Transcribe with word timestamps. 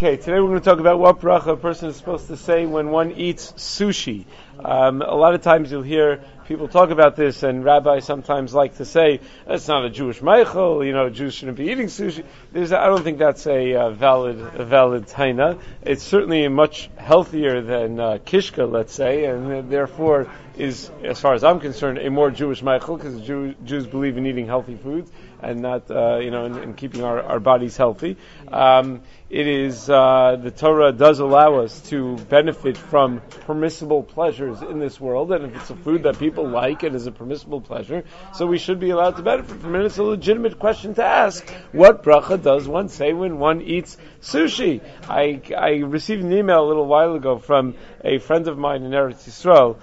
Okay, 0.00 0.16
today 0.16 0.40
we're 0.40 0.48
going 0.48 0.60
to 0.60 0.64
talk 0.64 0.80
about 0.80 0.98
what 0.98 1.20
bracha 1.20 1.48
a 1.48 1.56
person 1.58 1.90
is 1.90 1.96
supposed 1.96 2.28
to 2.28 2.36
say 2.38 2.64
when 2.64 2.88
one 2.88 3.12
eats 3.12 3.52
sushi. 3.52 4.24
Um, 4.58 5.02
a 5.02 5.14
lot 5.14 5.34
of 5.34 5.42
times 5.42 5.70
you'll 5.70 5.82
hear 5.82 6.24
people 6.46 6.68
talk 6.68 6.88
about 6.88 7.16
this, 7.16 7.42
and 7.42 7.62
rabbis 7.62 8.06
sometimes 8.06 8.54
like 8.54 8.78
to 8.78 8.86
say 8.86 9.20
that's 9.46 9.68
not 9.68 9.84
a 9.84 9.90
Jewish 9.90 10.20
meichel. 10.20 10.86
You 10.86 10.94
know, 10.94 11.10
Jews 11.10 11.34
shouldn't 11.34 11.58
be 11.58 11.66
eating 11.70 11.88
sushi. 11.88 12.24
There's, 12.50 12.72
I 12.72 12.86
don't 12.86 13.04
think 13.04 13.18
that's 13.18 13.46
a 13.46 13.74
uh, 13.74 13.90
valid, 13.90 14.40
a 14.40 14.64
valid 14.64 15.06
taina. 15.06 15.60
It's 15.82 16.02
certainly 16.02 16.48
much 16.48 16.88
healthier 16.96 17.60
than 17.60 18.00
uh, 18.00 18.18
kishka, 18.24 18.66
let's 18.66 18.94
say, 18.94 19.26
and 19.26 19.70
therefore 19.70 20.30
is, 20.56 20.90
as 21.04 21.20
far 21.20 21.34
as 21.34 21.44
I'm 21.44 21.60
concerned, 21.60 21.98
a 21.98 22.10
more 22.10 22.30
Jewish 22.30 22.62
meichel 22.62 22.96
because 22.96 23.20
Jew, 23.20 23.54
Jews 23.64 23.86
believe 23.86 24.16
in 24.16 24.26
eating 24.26 24.46
healthy 24.46 24.76
foods 24.76 25.10
and 25.42 25.60
not, 25.60 25.90
uh, 25.90 26.18
you 26.18 26.30
know, 26.30 26.44
and, 26.44 26.76
keeping 26.76 27.02
our, 27.02 27.22
our 27.22 27.40
bodies 27.40 27.76
healthy. 27.76 28.16
Um, 28.48 29.02
it 29.30 29.46
is 29.46 29.88
uh, 29.88 30.36
the 30.42 30.50
Torah 30.50 30.90
does 30.90 31.20
allow 31.20 31.60
us 31.60 31.80
to 31.90 32.16
benefit 32.28 32.76
from 32.76 33.20
permissible 33.46 34.02
pleasures 34.02 34.60
in 34.60 34.80
this 34.80 35.00
world, 35.00 35.30
and 35.30 35.44
if 35.44 35.54
it's 35.54 35.70
a 35.70 35.76
food 35.76 36.02
that 36.02 36.18
people 36.18 36.48
like, 36.48 36.82
it 36.82 36.96
is 36.96 37.06
a 37.06 37.12
permissible 37.12 37.60
pleasure. 37.60 38.02
So 38.34 38.46
we 38.46 38.58
should 38.58 38.80
be 38.80 38.90
allowed 38.90 39.16
to 39.18 39.22
benefit 39.22 39.60
from 39.60 39.76
it. 39.76 39.84
It's 39.84 39.98
a 39.98 40.02
legitimate 40.02 40.58
question 40.58 40.94
to 40.94 41.04
ask: 41.04 41.48
What 41.70 42.02
bracha 42.02 42.42
does 42.42 42.66
one 42.66 42.88
say 42.88 43.12
when 43.12 43.38
one 43.38 43.62
eats 43.62 43.96
sushi? 44.20 44.80
I 45.08 45.40
I 45.56 45.70
received 45.76 46.24
an 46.24 46.32
email 46.32 46.64
a 46.64 46.66
little 46.66 46.86
while 46.86 47.14
ago 47.14 47.38
from 47.38 47.76
a 48.04 48.18
friend 48.18 48.48
of 48.48 48.58
mine 48.58 48.82
in 48.82 48.90
Eretz 48.90 49.28
Yisrael 49.28 49.78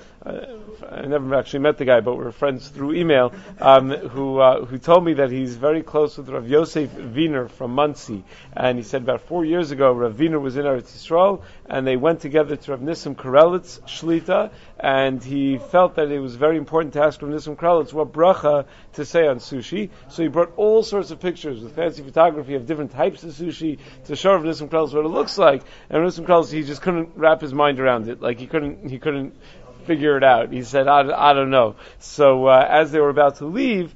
I 0.89 1.05
never 1.05 1.35
actually 1.35 1.59
met 1.59 1.77
the 1.77 1.85
guy, 1.85 2.01
but 2.01 2.15
we're 2.15 2.31
friends 2.31 2.67
through 2.67 2.93
email, 2.93 3.33
um, 3.59 3.89
who, 3.91 4.39
uh, 4.39 4.65
who 4.65 4.77
told 4.77 5.05
me 5.05 5.13
that 5.15 5.31
he's 5.31 5.55
very 5.55 5.81
close 5.81 6.17
with 6.17 6.29
Rav 6.29 6.47
Yosef 6.47 6.89
Viener 6.89 7.49
from 7.49 7.71
Monsey. 7.73 8.23
And 8.53 8.77
he 8.77 8.83
said 8.83 9.03
about 9.03 9.21
four 9.21 9.36
years 9.45 9.71
ago, 9.71 9.93
Ravina 9.93 10.39
was 10.39 10.57
in 10.57 10.65
Eretz 10.65 10.91
Yisrael, 10.95 11.41
and 11.65 11.85
they 11.85 11.95
went 11.95 12.21
together 12.21 12.55
to 12.55 12.71
Rav 12.71 12.79
Nissim 12.79 13.15
Karelitz 13.15 13.79
Shlita, 13.81 14.51
and 14.79 15.23
he 15.23 15.57
felt 15.57 15.95
that 15.95 16.11
it 16.11 16.19
was 16.19 16.35
very 16.35 16.57
important 16.57 16.93
to 16.93 17.03
ask 17.03 17.21
Rav 17.21 17.31
Nissim 17.31 17.55
Karelitz 17.55 17.93
what 17.93 18.11
bracha 18.11 18.65
to 18.93 19.05
say 19.05 19.27
on 19.27 19.37
sushi. 19.37 19.89
So 20.09 20.23
he 20.23 20.29
brought 20.29 20.53
all 20.57 20.83
sorts 20.83 21.11
of 21.11 21.19
pictures 21.19 21.61
with 21.61 21.75
fancy 21.75 22.03
photography 22.03 22.55
of 22.55 22.65
different 22.65 22.91
types 22.91 23.23
of 23.23 23.31
sushi 23.31 23.79
to 24.05 24.15
show 24.15 24.33
Rav 24.33 24.43
Nissim 24.43 24.69
Karelitz 24.69 24.93
what 24.93 25.05
it 25.05 25.09
looks 25.09 25.37
like. 25.37 25.63
And 25.89 26.03
Rav 26.03 26.13
Nissim 26.13 26.25
Karelitz, 26.25 26.51
he 26.51 26.63
just 26.63 26.81
couldn't 26.81 27.11
wrap 27.15 27.41
his 27.41 27.53
mind 27.53 27.79
around 27.79 28.07
it. 28.07 28.21
Like 28.21 28.39
he 28.39 28.47
couldn't, 28.47 28.89
he 28.89 28.99
couldn't 28.99 29.35
figure 29.85 30.17
it 30.17 30.23
out. 30.23 30.51
He 30.51 30.63
said, 30.63 30.87
I, 30.87 31.29
I 31.29 31.33
don't 31.33 31.49
know. 31.49 31.75
So 31.99 32.45
uh, 32.47 32.67
as 32.69 32.91
they 32.91 32.99
were 32.99 33.09
about 33.09 33.37
to 33.37 33.45
leave, 33.45 33.95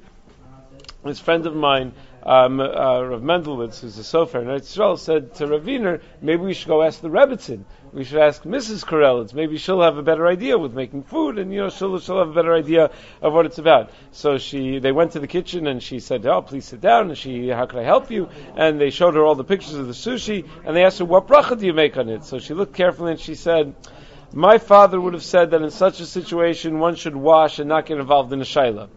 this 1.04 1.20
friend 1.20 1.46
of 1.46 1.54
mine, 1.54 1.92
um, 2.24 2.60
uh, 2.60 2.64
Rav 3.02 3.22
Mendelitz, 3.22 3.80
who's 3.80 3.98
a 3.98 4.02
sofer 4.02 4.42
in 4.42 4.50
Israel, 4.50 4.96
said 4.96 5.34
to 5.36 5.46
Raviner, 5.46 6.00
maybe 6.20 6.42
we 6.42 6.54
should 6.54 6.68
go 6.68 6.82
ask 6.82 7.00
the 7.00 7.08
Rebbitzin. 7.08 7.64
We 7.92 8.04
should 8.04 8.20
ask 8.20 8.44
Mrs. 8.44 8.86
Karelitz. 8.86 9.34
Maybe 9.34 9.58
she'll 9.58 9.82
have 9.82 9.98
a 9.98 10.02
better 10.02 10.26
idea 10.26 10.56
with 10.56 10.72
making 10.72 11.02
food, 11.02 11.38
and 11.38 11.52
you 11.52 11.60
know 11.60 11.68
she'll 11.68 11.98
she'll 11.98 12.20
have 12.20 12.30
a 12.30 12.32
better 12.32 12.54
idea 12.54 12.90
of 13.20 13.32
what 13.34 13.44
it's 13.44 13.58
about. 13.58 13.90
So 14.12 14.38
she 14.38 14.78
they 14.78 14.92
went 14.92 15.12
to 15.12 15.20
the 15.20 15.26
kitchen 15.26 15.66
and 15.66 15.82
she 15.82 16.00
said, 16.00 16.24
"Oh, 16.24 16.40
please 16.40 16.64
sit 16.64 16.80
down." 16.80 17.08
And 17.08 17.18
she, 17.18 17.48
"How 17.48 17.66
can 17.66 17.80
I 17.80 17.82
help 17.82 18.10
you?" 18.10 18.30
And 18.56 18.80
they 18.80 18.88
showed 18.88 19.14
her 19.14 19.24
all 19.24 19.34
the 19.34 19.44
pictures 19.44 19.74
of 19.74 19.88
the 19.88 19.92
sushi, 19.92 20.48
and 20.64 20.74
they 20.74 20.84
asked 20.84 21.00
her, 21.00 21.04
"What 21.04 21.26
bracha 21.26 21.58
do 21.58 21.66
you 21.66 21.74
make 21.74 21.98
on 21.98 22.08
it?" 22.08 22.24
So 22.24 22.38
she 22.38 22.54
looked 22.54 22.74
carefully 22.74 23.12
and 23.12 23.20
she 23.20 23.34
said. 23.34 23.74
My 24.34 24.56
father 24.56 24.98
would 24.98 25.12
have 25.12 25.22
said 25.22 25.50
that 25.50 25.60
in 25.60 25.70
such 25.70 26.00
a 26.00 26.06
situation 26.06 26.78
one 26.78 26.94
should 26.94 27.14
wash 27.14 27.58
and 27.58 27.68
not 27.68 27.84
get 27.84 27.98
involved 27.98 28.32
in 28.32 28.40
a 28.40 28.44
shaila. 28.44 28.88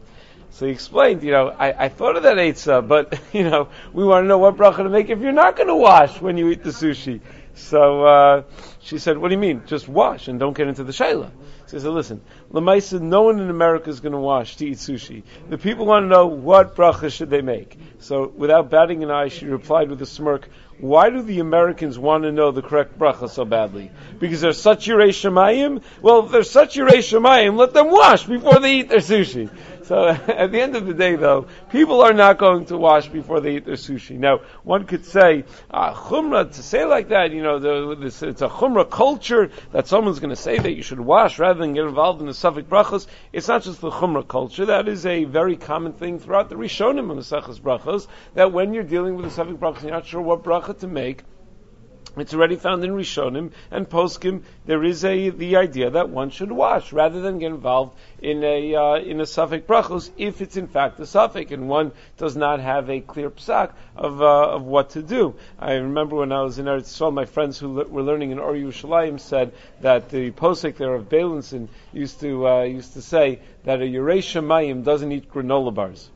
So 0.55 0.65
he 0.65 0.71
explained, 0.71 1.21
you 1.21 1.31
know, 1.31 1.49
I, 1.49 1.85
I 1.85 1.89
thought 1.89 2.15
of 2.15 2.23
that 2.23 2.37
eitzah, 2.37 2.87
but, 2.87 3.19
you 3.33 3.43
know, 3.43 3.67
we 3.91 4.05
want 4.05 4.23
to 4.23 4.27
know 4.29 4.37
what 4.37 4.55
bracha 4.55 4.77
to 4.77 4.89
make 4.89 5.09
if 5.09 5.19
you're 5.19 5.33
not 5.33 5.57
going 5.57 5.67
to 5.67 5.75
wash 5.75 6.21
when 6.21 6.37
you 6.37 6.49
eat 6.49 6.63
the 6.63 6.69
sushi. 6.69 7.19
So 7.55 8.03
uh, 8.03 8.43
she 8.81 8.97
said, 8.97 9.17
"What 9.17 9.29
do 9.29 9.33
you 9.33 9.39
mean? 9.39 9.63
Just 9.65 9.87
wash 9.87 10.27
and 10.27 10.39
don't 10.39 10.55
get 10.55 10.67
into 10.67 10.83
the 10.83 10.91
shayla." 10.91 11.31
She 11.71 11.79
said, 11.79 11.89
"Listen, 11.89 12.21
Lamaisa, 12.51 13.01
no 13.01 13.23
one 13.23 13.39
in 13.39 13.49
America 13.49 13.89
is 13.89 14.01
going 14.01 14.11
to 14.11 14.19
wash 14.19 14.57
to 14.57 14.67
eat 14.67 14.77
sushi. 14.77 15.23
The 15.49 15.57
people 15.57 15.85
want 15.85 16.03
to 16.03 16.09
know 16.09 16.27
what 16.27 16.75
bracha 16.75 17.11
should 17.11 17.29
they 17.29 17.41
make." 17.41 17.77
So, 17.99 18.27
without 18.27 18.69
batting 18.69 19.03
an 19.03 19.11
eye, 19.11 19.29
she 19.29 19.45
replied 19.45 19.89
with 19.89 20.01
a 20.01 20.05
smirk, 20.05 20.49
"Why 20.79 21.09
do 21.09 21.21
the 21.21 21.39
Americans 21.39 21.97
want 21.97 22.23
to 22.23 22.31
know 22.33 22.51
the 22.51 22.61
correct 22.61 22.99
bracha 22.99 23.29
so 23.29 23.45
badly? 23.45 23.89
Because 24.19 24.41
they're 24.41 24.51
such 24.51 24.87
Yerei 24.87 25.09
Shemayim? 25.09 25.81
Well, 26.01 26.25
if 26.25 26.31
they're 26.33 26.43
such 26.43 26.75
Yerei 26.75 26.99
Shemayim, 26.99 27.57
let 27.57 27.73
them 27.73 27.89
wash 27.89 28.25
before 28.25 28.59
they 28.59 28.79
eat 28.79 28.89
their 28.89 28.99
sushi." 28.99 29.49
So 29.85 30.07
at 30.27 30.51
the 30.51 30.61
end 30.61 30.75
of 30.75 30.87
the 30.87 30.93
day, 30.93 31.15
though, 31.15 31.47
people 31.69 32.01
are 32.01 32.13
not 32.13 32.39
going 32.39 32.65
to 32.65 32.77
wash 32.77 33.07
before 33.07 33.39
they 33.39 33.57
eat 33.57 33.65
their 33.65 33.75
sushi. 33.75 34.17
Now, 34.17 34.41
one 34.63 34.85
could 34.85 35.05
say, 35.05 35.45
ah, 35.69 35.93
chumrah, 35.93 36.51
to 36.51 36.63
say 36.63 36.85
like 36.85 37.09
that, 37.09 37.31
you 37.31 37.43
know, 37.43 37.59
the, 37.59 37.95
this, 37.95 38.23
it's 38.23 38.41
a 38.41 38.49
chumrah 38.49 38.89
culture 38.89 39.51
that 39.73 39.87
someone's 39.87 40.19
going 40.19 40.31
to 40.31 40.35
say 40.35 40.57
that 40.57 40.73
you 40.73 40.81
should 40.81 40.99
wash 40.99 41.37
rather 41.37 41.59
than 41.59 41.73
get 41.73 41.85
involved 41.85 42.19
in 42.19 42.25
the 42.25 42.33
safek 42.33 42.63
brachas. 42.63 43.05
It's 43.31 43.47
not 43.47 43.61
just 43.61 43.79
the 43.81 43.91
chumrah 43.91 44.27
culture. 44.27 44.65
That 44.65 44.87
is 44.87 45.05
a 45.05 45.25
very 45.25 45.55
common 45.55 45.93
thing 45.93 46.17
throughout 46.17 46.49
the 46.49 46.55
Rishonim 46.55 47.11
and 47.11 47.21
the 47.21 47.23
Sechas 47.23 47.59
brachas, 47.59 48.07
that 48.33 48.51
when 48.51 48.73
you're 48.73 48.83
dealing 48.83 49.15
with 49.15 49.35
the 49.35 49.43
safek 49.43 49.59
brachas, 49.59 49.83
you're 49.83 49.91
not 49.91 50.07
sure 50.07 50.21
what 50.21 50.43
bracha 50.43 50.79
to 50.79 50.87
make, 50.87 51.23
it's 52.17 52.33
already 52.33 52.55
found 52.55 52.83
in 52.83 52.91
Rishonim 52.91 53.51
and 53.71 53.89
Poskim. 53.89 54.43
There 54.65 54.83
is 54.83 55.03
a 55.03 55.29
the 55.29 55.57
idea 55.57 55.89
that 55.91 56.09
one 56.09 56.29
should 56.29 56.51
wash 56.51 56.93
rather 56.93 57.21
than 57.21 57.39
get 57.39 57.51
involved 57.51 57.97
in 58.21 58.43
a 58.43 58.75
uh, 58.75 58.95
in 58.95 59.19
a 59.19 59.23
safek 59.23 59.63
brachos 59.63 60.09
if 60.17 60.41
it's 60.41 60.57
in 60.57 60.67
fact 60.67 60.99
a 60.99 61.03
safek 61.03 61.51
and 61.51 61.67
one 61.67 61.91
does 62.17 62.35
not 62.35 62.59
have 62.59 62.89
a 62.89 63.01
clear 63.01 63.29
psak 63.29 63.71
of 63.95 64.21
uh, 64.21 64.55
of 64.55 64.63
what 64.63 64.91
to 64.91 65.01
do. 65.01 65.35
I 65.59 65.73
remember 65.73 66.15
when 66.15 66.31
I 66.31 66.41
was 66.41 66.57
in 66.59 66.65
Eretz 66.65 66.89
Yisrael, 66.89 67.13
my 67.13 67.25
friends 67.25 67.59
who 67.59 67.73
le- 67.73 67.87
were 67.87 68.03
learning 68.03 68.31
in 68.31 68.39
Or 68.39 68.53
Yerushalayim 68.53 69.19
said 69.19 69.51
that 69.81 70.09
the 70.09 70.31
posik 70.31 70.77
there 70.77 70.93
of 70.93 71.09
Balinson 71.09 71.67
used 71.93 72.19
to 72.21 72.47
uh, 72.47 72.63
used 72.63 72.93
to 72.93 73.01
say 73.01 73.39
that 73.63 73.81
a 73.81 73.85
Yerei 73.85 74.19
Shemayim 74.19 74.83
doesn't 74.83 75.11
eat 75.11 75.31
granola 75.31 75.73
bars 75.73 76.09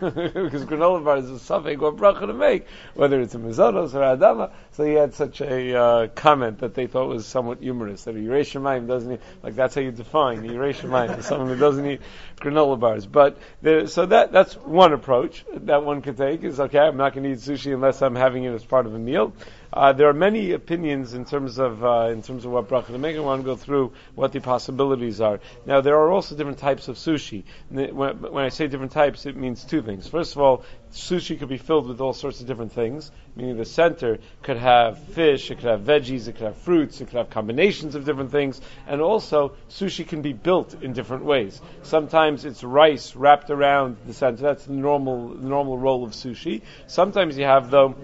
because 0.00 0.64
granola 0.64 1.04
bar 1.04 1.18
is 1.18 1.30
a 1.30 1.34
safek 1.34 1.78
bracha 1.96 2.26
to 2.26 2.32
make, 2.32 2.66
whether 2.94 3.20
it's 3.20 3.34
a 3.34 3.38
mizonos 3.38 3.94
or 3.94 4.02
a 4.02 4.16
adama. 4.16 4.50
So 4.72 4.84
he 4.84 4.94
had 4.94 5.14
such 5.14 5.40
a 5.40 5.76
uh, 5.76 6.06
comment 6.08 6.58
that 6.58 6.74
they 6.74 6.86
thought 6.86 7.08
was 7.08 7.26
somewhat 7.26 7.60
humorous 7.60 8.04
that 8.04 8.14
a 8.14 8.18
Yerei 8.18 8.40
Shemayim 8.40 8.86
doesn't 8.86 9.12
eat, 9.12 9.20
like 9.42 9.54
that's 9.54 9.74
how 9.74 9.80
you 9.80 9.92
define 9.92 10.38
a 10.38 10.52
Yerei 10.52 10.74
Shemayim, 10.74 11.18
is 11.18 11.26
someone 11.26 11.48
who 11.48 11.56
doesn't 11.56 11.86
eat 11.86 12.00
granola 12.36 12.78
bars. 12.78 13.06
But 13.06 13.38
there, 13.62 13.86
so 13.86 14.06
that 14.06 14.32
that's 14.32 14.54
one 14.54 14.92
approach 14.92 15.44
that 15.52 15.84
one 15.84 16.02
could 16.02 16.16
take 16.16 16.42
is 16.44 16.60
okay, 16.60 16.78
I'm 16.78 16.96
not 16.96 17.14
going 17.14 17.24
to 17.24 17.30
eat 17.30 17.38
sushi 17.38 17.72
unless 17.72 18.02
I'm 18.02 18.16
having 18.16 18.44
it 18.44 18.52
as 18.52 18.64
part 18.64 18.86
of 18.86 18.94
a 18.94 18.98
meal. 18.98 19.32
Uh, 19.72 19.92
there 19.92 20.08
are 20.08 20.12
many 20.12 20.50
opinions 20.50 21.14
in 21.14 21.24
terms 21.24 21.58
of 21.58 21.84
uh, 21.84 22.08
in 22.10 22.22
terms 22.22 22.44
of 22.44 22.50
what 22.50 22.68
bracha 22.68 22.88
to 22.88 22.98
make. 22.98 23.16
I 23.16 23.20
want 23.20 23.42
to 23.42 23.46
go 23.46 23.54
through 23.54 23.92
what 24.16 24.32
the 24.32 24.40
possibilities 24.40 25.20
are. 25.20 25.38
Now, 25.64 25.80
there 25.80 25.96
are 25.96 26.10
also 26.10 26.34
different 26.34 26.58
types 26.58 26.88
of 26.88 26.96
sushi. 26.96 27.44
When, 27.68 28.44
I 28.44 28.48
say 28.48 28.66
different 28.66 28.90
types, 28.90 29.26
it 29.26 29.36
means 29.36 29.64
two 29.64 29.80
things. 29.80 30.08
First 30.08 30.34
of 30.34 30.42
all, 30.42 30.64
sushi 30.92 31.38
could 31.38 31.48
be 31.48 31.56
filled 31.56 31.86
with 31.86 32.00
all 32.00 32.12
sorts 32.12 32.40
of 32.40 32.48
different 32.48 32.72
things. 32.72 33.12
Meaning, 33.36 33.58
the 33.58 33.64
center 33.64 34.18
could 34.42 34.56
have 34.56 34.98
fish, 34.98 35.52
it 35.52 35.56
could 35.56 35.70
have 35.70 35.82
veggies, 35.82 36.26
it 36.26 36.32
could 36.32 36.46
have 36.46 36.56
fruits, 36.56 37.00
it 37.00 37.06
could 37.06 37.18
have 37.18 37.30
combinations 37.30 37.94
of 37.94 38.04
different 38.04 38.32
things, 38.32 38.60
and 38.88 39.00
also 39.00 39.52
sushi 39.68 40.06
can 40.06 40.20
be 40.20 40.32
built 40.32 40.82
in 40.82 40.94
different 40.94 41.24
ways. 41.24 41.60
Sometimes 41.84 42.44
it's 42.44 42.64
rice 42.64 43.14
wrapped 43.14 43.50
around 43.50 43.98
the 44.04 44.14
center. 44.14 44.42
That's 44.42 44.64
the 44.64 44.72
normal 44.72 45.28
normal 45.28 45.78
role 45.78 46.02
of 46.02 46.10
sushi. 46.10 46.62
Sometimes 46.88 47.38
you 47.38 47.44
have 47.44 47.70
though 47.70 47.94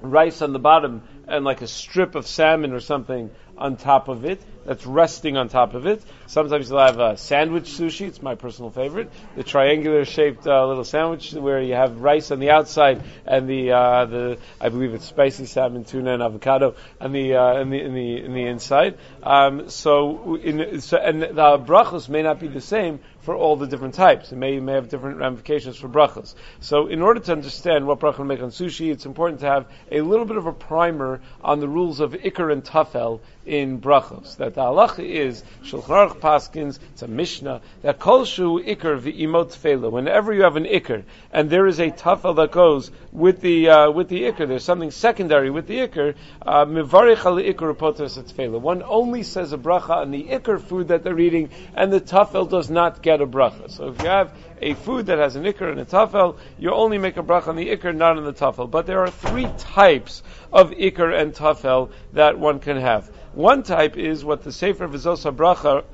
rice 0.00 0.42
on 0.42 0.52
the 0.52 0.58
bottom 0.58 1.02
and 1.26 1.44
like 1.44 1.62
a 1.62 1.66
strip 1.66 2.14
of 2.14 2.26
salmon 2.26 2.72
or 2.72 2.80
something 2.80 3.30
on 3.56 3.76
top 3.76 4.08
of 4.08 4.24
it 4.24 4.40
that's 4.64 4.86
resting 4.86 5.36
on 5.36 5.48
top 5.48 5.74
of 5.74 5.86
it. 5.86 6.02
Sometimes 6.26 6.70
you'll 6.70 6.80
have 6.80 6.98
a 6.98 7.16
sandwich 7.16 7.64
sushi. 7.64 8.06
It's 8.06 8.22
my 8.22 8.34
personal 8.34 8.70
favorite. 8.70 9.10
The 9.36 9.42
triangular 9.42 10.04
shaped 10.04 10.46
uh, 10.46 10.66
little 10.66 10.84
sandwich 10.84 11.32
where 11.32 11.60
you 11.60 11.74
have 11.74 12.00
rice 12.00 12.30
on 12.30 12.40
the 12.40 12.50
outside 12.50 13.02
and 13.26 13.48
the 13.48 13.72
uh, 13.72 14.04
the 14.06 14.38
I 14.60 14.68
believe 14.68 14.94
it's 14.94 15.06
spicy 15.06 15.46
salmon, 15.46 15.84
tuna, 15.84 16.14
and 16.14 16.22
avocado 16.22 16.74
on 17.00 17.12
the 17.12 17.34
uh, 17.34 17.60
in 17.60 17.70
the 17.70 17.80
in 17.80 17.94
the 17.94 18.24
in 18.24 18.34
the 18.34 18.46
inside. 18.46 18.98
Um, 19.22 19.68
so, 19.70 20.36
in, 20.36 20.80
so 20.80 20.98
and 20.98 21.22
the 21.22 21.58
brachos 21.58 22.08
may 22.08 22.22
not 22.22 22.40
be 22.40 22.48
the 22.48 22.60
same 22.60 23.00
for 23.22 23.34
all 23.34 23.56
the 23.56 23.66
different 23.66 23.94
types. 23.94 24.32
It 24.32 24.36
may, 24.36 24.58
may 24.60 24.72
have 24.72 24.88
different 24.88 25.18
ramifications 25.18 25.76
for 25.76 25.88
brachas. 25.88 26.34
So 26.60 26.86
in 26.86 27.02
order 27.02 27.20
to 27.20 27.32
understand 27.32 27.86
what 27.86 28.00
bracha 28.00 28.16
to 28.16 28.24
make 28.24 28.40
on 28.40 28.50
sushi, 28.50 28.90
it's 28.90 29.06
important 29.06 29.40
to 29.40 29.46
have 29.46 29.66
a 29.90 30.00
little 30.00 30.24
bit 30.24 30.36
of 30.36 30.46
a 30.46 30.52
primer 30.52 31.20
on 31.42 31.60
the 31.60 31.68
rules 31.68 32.00
of 32.00 32.12
ikar 32.12 32.52
and 32.52 32.64
tafel 32.64 33.20
in 33.44 33.80
brachos. 33.80 34.36
That 34.36 34.54
the 34.54 34.62
halacha 34.62 35.04
is 35.04 35.42
Shulchan 35.64 36.10
Aruch 36.10 36.20
Paskins. 36.20 36.78
It's 36.92 37.02
a 37.02 37.08
Mishnah 37.08 37.60
that 37.82 37.98
kol 37.98 38.24
shu 38.24 38.62
ikar 38.62 39.00
v'imot 39.00 39.54
tefela. 39.54 39.90
Whenever 39.90 40.32
you 40.32 40.42
have 40.42 40.56
an 40.56 40.64
ikar 40.64 41.04
and 41.32 41.50
there 41.50 41.66
is 41.66 41.78
a 41.78 41.90
tafel 41.90 42.36
that 42.36 42.52
goes 42.52 42.90
with 43.12 43.40
the 43.40 43.68
uh, 43.68 43.90
with 43.90 44.08
the 44.08 44.22
ikar, 44.22 44.48
there's 44.48 44.64
something 44.64 44.90
secondary 44.90 45.50
with 45.50 45.66
the 45.66 45.78
ikar. 45.78 46.14
Uh, 46.40 46.64
Mivarich 46.64 47.16
ikar 47.16 47.74
potos 47.74 48.18
tefela. 48.22 48.60
One 48.60 48.82
only 48.82 49.22
says 49.22 49.52
a 49.52 49.58
bracha 49.58 49.90
on 49.90 50.10
the 50.10 50.24
ikar 50.24 50.60
food 50.60 50.88
that 50.88 51.02
they're 51.02 51.18
eating, 51.18 51.50
and 51.74 51.92
the 51.92 52.00
tafel 52.00 52.48
does 52.48 52.70
not 52.70 53.02
get 53.02 53.09
a 53.18 53.26
bracha. 53.26 53.70
So 53.70 53.88
if 53.88 54.00
you 54.02 54.08
have 54.08 54.32
a 54.60 54.74
food 54.74 55.06
that 55.06 55.18
has 55.18 55.36
an 55.36 55.44
ikr 55.44 55.70
and 55.70 55.80
a 55.80 55.84
tafel, 55.84 56.38
you 56.58 56.70
only 56.72 56.98
make 56.98 57.16
a 57.16 57.22
bracha 57.22 57.48
on 57.48 57.56
the 57.56 57.68
ikr, 57.76 57.94
not 57.94 58.16
on 58.16 58.24
the 58.24 58.32
tafel. 58.32 58.70
But 58.70 58.86
there 58.86 59.00
are 59.00 59.10
three 59.10 59.48
types 59.58 60.22
of 60.52 60.70
ikr 60.70 61.20
and 61.20 61.34
tafel 61.34 61.90
that 62.12 62.38
one 62.38 62.60
can 62.60 62.76
have. 62.76 63.08
One 63.32 63.62
type 63.62 63.96
is 63.96 64.24
what 64.24 64.42
the 64.42 64.52
Sefer 64.52 64.86
Vizos 64.86 65.24
Bracha 65.34 65.84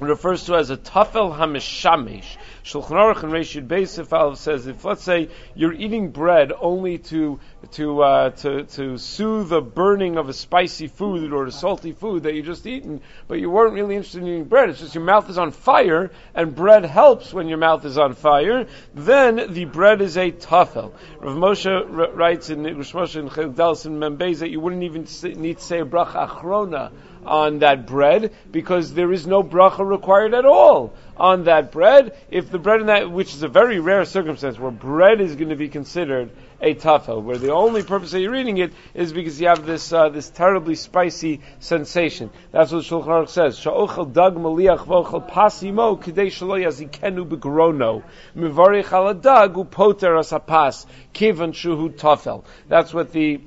refers 0.00 0.44
to 0.44 0.54
as 0.56 0.70
a 0.70 0.76
tafel 0.76 1.36
hamishamish. 1.36 2.36
Shulchan 2.64 2.90
Aruch 2.90 3.22
and 3.22 3.32
Reshid 3.32 3.66
Beis 3.66 4.36
says 4.36 4.66
if 4.66 4.84
let's 4.84 5.02
say 5.02 5.28
you're 5.54 5.72
eating 5.72 6.10
bread 6.10 6.52
only 6.60 6.98
to 6.98 7.40
to 7.72 8.02
uh, 8.02 8.30
to 8.30 8.64
to 8.64 8.98
soothe 8.98 9.48
the 9.48 9.60
burning 9.60 10.16
of 10.16 10.28
a 10.28 10.32
spicy 10.32 10.86
food 10.86 11.32
or 11.32 11.46
a 11.46 11.52
salty 11.52 11.92
food 11.92 12.24
that 12.24 12.34
you 12.34 12.42
just 12.42 12.66
eaten, 12.66 13.00
but 13.26 13.38
you 13.38 13.50
weren't 13.50 13.74
really 13.74 13.96
interested 13.96 14.22
in 14.22 14.28
eating 14.28 14.44
bread. 14.44 14.70
It's 14.70 14.80
just 14.80 14.94
your 14.94 15.04
mouth 15.04 15.28
is 15.30 15.38
on 15.38 15.50
fire, 15.50 16.10
and 16.34 16.54
bread 16.54 16.84
helps 16.84 17.32
when 17.32 17.48
your 17.48 17.58
mouth 17.58 17.84
is 17.84 17.98
on 17.98 18.14
fire. 18.14 18.66
Then 18.94 19.52
the 19.52 19.64
bread 19.64 20.00
is 20.00 20.16
a 20.16 20.30
tafel. 20.30 20.92
Rav 21.20 21.36
Moshe 21.36 22.14
writes 22.14 22.50
in 22.50 22.62
Rosh 22.64 22.92
Moshe 22.92 23.16
and 23.16 23.30
Childalis 23.30 23.86
and 23.86 24.00
Membez 24.00 24.38
that 24.40 24.50
you 24.50 24.60
wouldn't 24.60 24.82
even 24.82 25.06
need 25.40 25.58
to 25.58 25.64
say 25.64 25.80
a 25.80 25.84
bracha 25.84 26.28
achrona 26.28 26.90
on 27.24 27.60
that 27.60 27.86
bread 27.86 28.32
because 28.50 28.94
there 28.94 29.12
is 29.12 29.26
no 29.26 29.42
bracha 29.42 29.86
required 29.86 30.34
at 30.34 30.44
all 30.44 30.94
on 31.18 31.44
that 31.44 31.72
bread. 31.72 32.16
If 32.30 32.50
the 32.50 32.58
bread 32.58 32.80
in 32.80 32.86
that, 32.86 33.10
which 33.10 33.34
is 33.34 33.42
a 33.42 33.48
very 33.48 33.80
rare 33.80 34.04
circumstance 34.04 34.58
where 34.58 34.70
bread 34.70 35.20
is 35.20 35.34
going 35.36 35.50
to 35.50 35.56
be 35.56 35.68
considered 35.68 36.30
a 36.60 36.74
tafel, 36.74 37.22
where 37.22 37.38
the 37.38 37.52
only 37.52 37.82
purpose 37.82 38.10
that 38.12 38.20
you're 38.20 38.34
eating 38.34 38.58
it 38.58 38.72
is 38.94 39.12
because 39.12 39.40
you 39.40 39.48
have 39.48 39.64
this 39.64 39.92
uh, 39.92 40.08
this 40.08 40.28
terribly 40.30 40.74
spicy 40.74 41.40
sensation. 41.60 42.30
That's 42.50 42.72
what 42.72 42.84
Shulchan 42.84 43.06
Aruch 43.06 43.28
says. 43.28 43.58
Sha'ochel 43.58 44.12
dag 44.12 44.34
maliach 44.34 44.86
v'ochel 44.86 45.28
pasimo 45.28 46.02
k'dei 46.02 46.26
shalo 46.26 46.60
yazikenu 46.60 47.28
begrono 47.28 48.02
mivarich 48.36 48.92
ala 48.92 49.14
dag 49.14 49.54
upoter 49.54 50.18
asapas 50.18 50.86
kivan 51.14 51.52
shuhu 51.52 51.90
tafel. 51.90 52.44
That's 52.68 52.92
what 52.92 53.12
the 53.12 53.40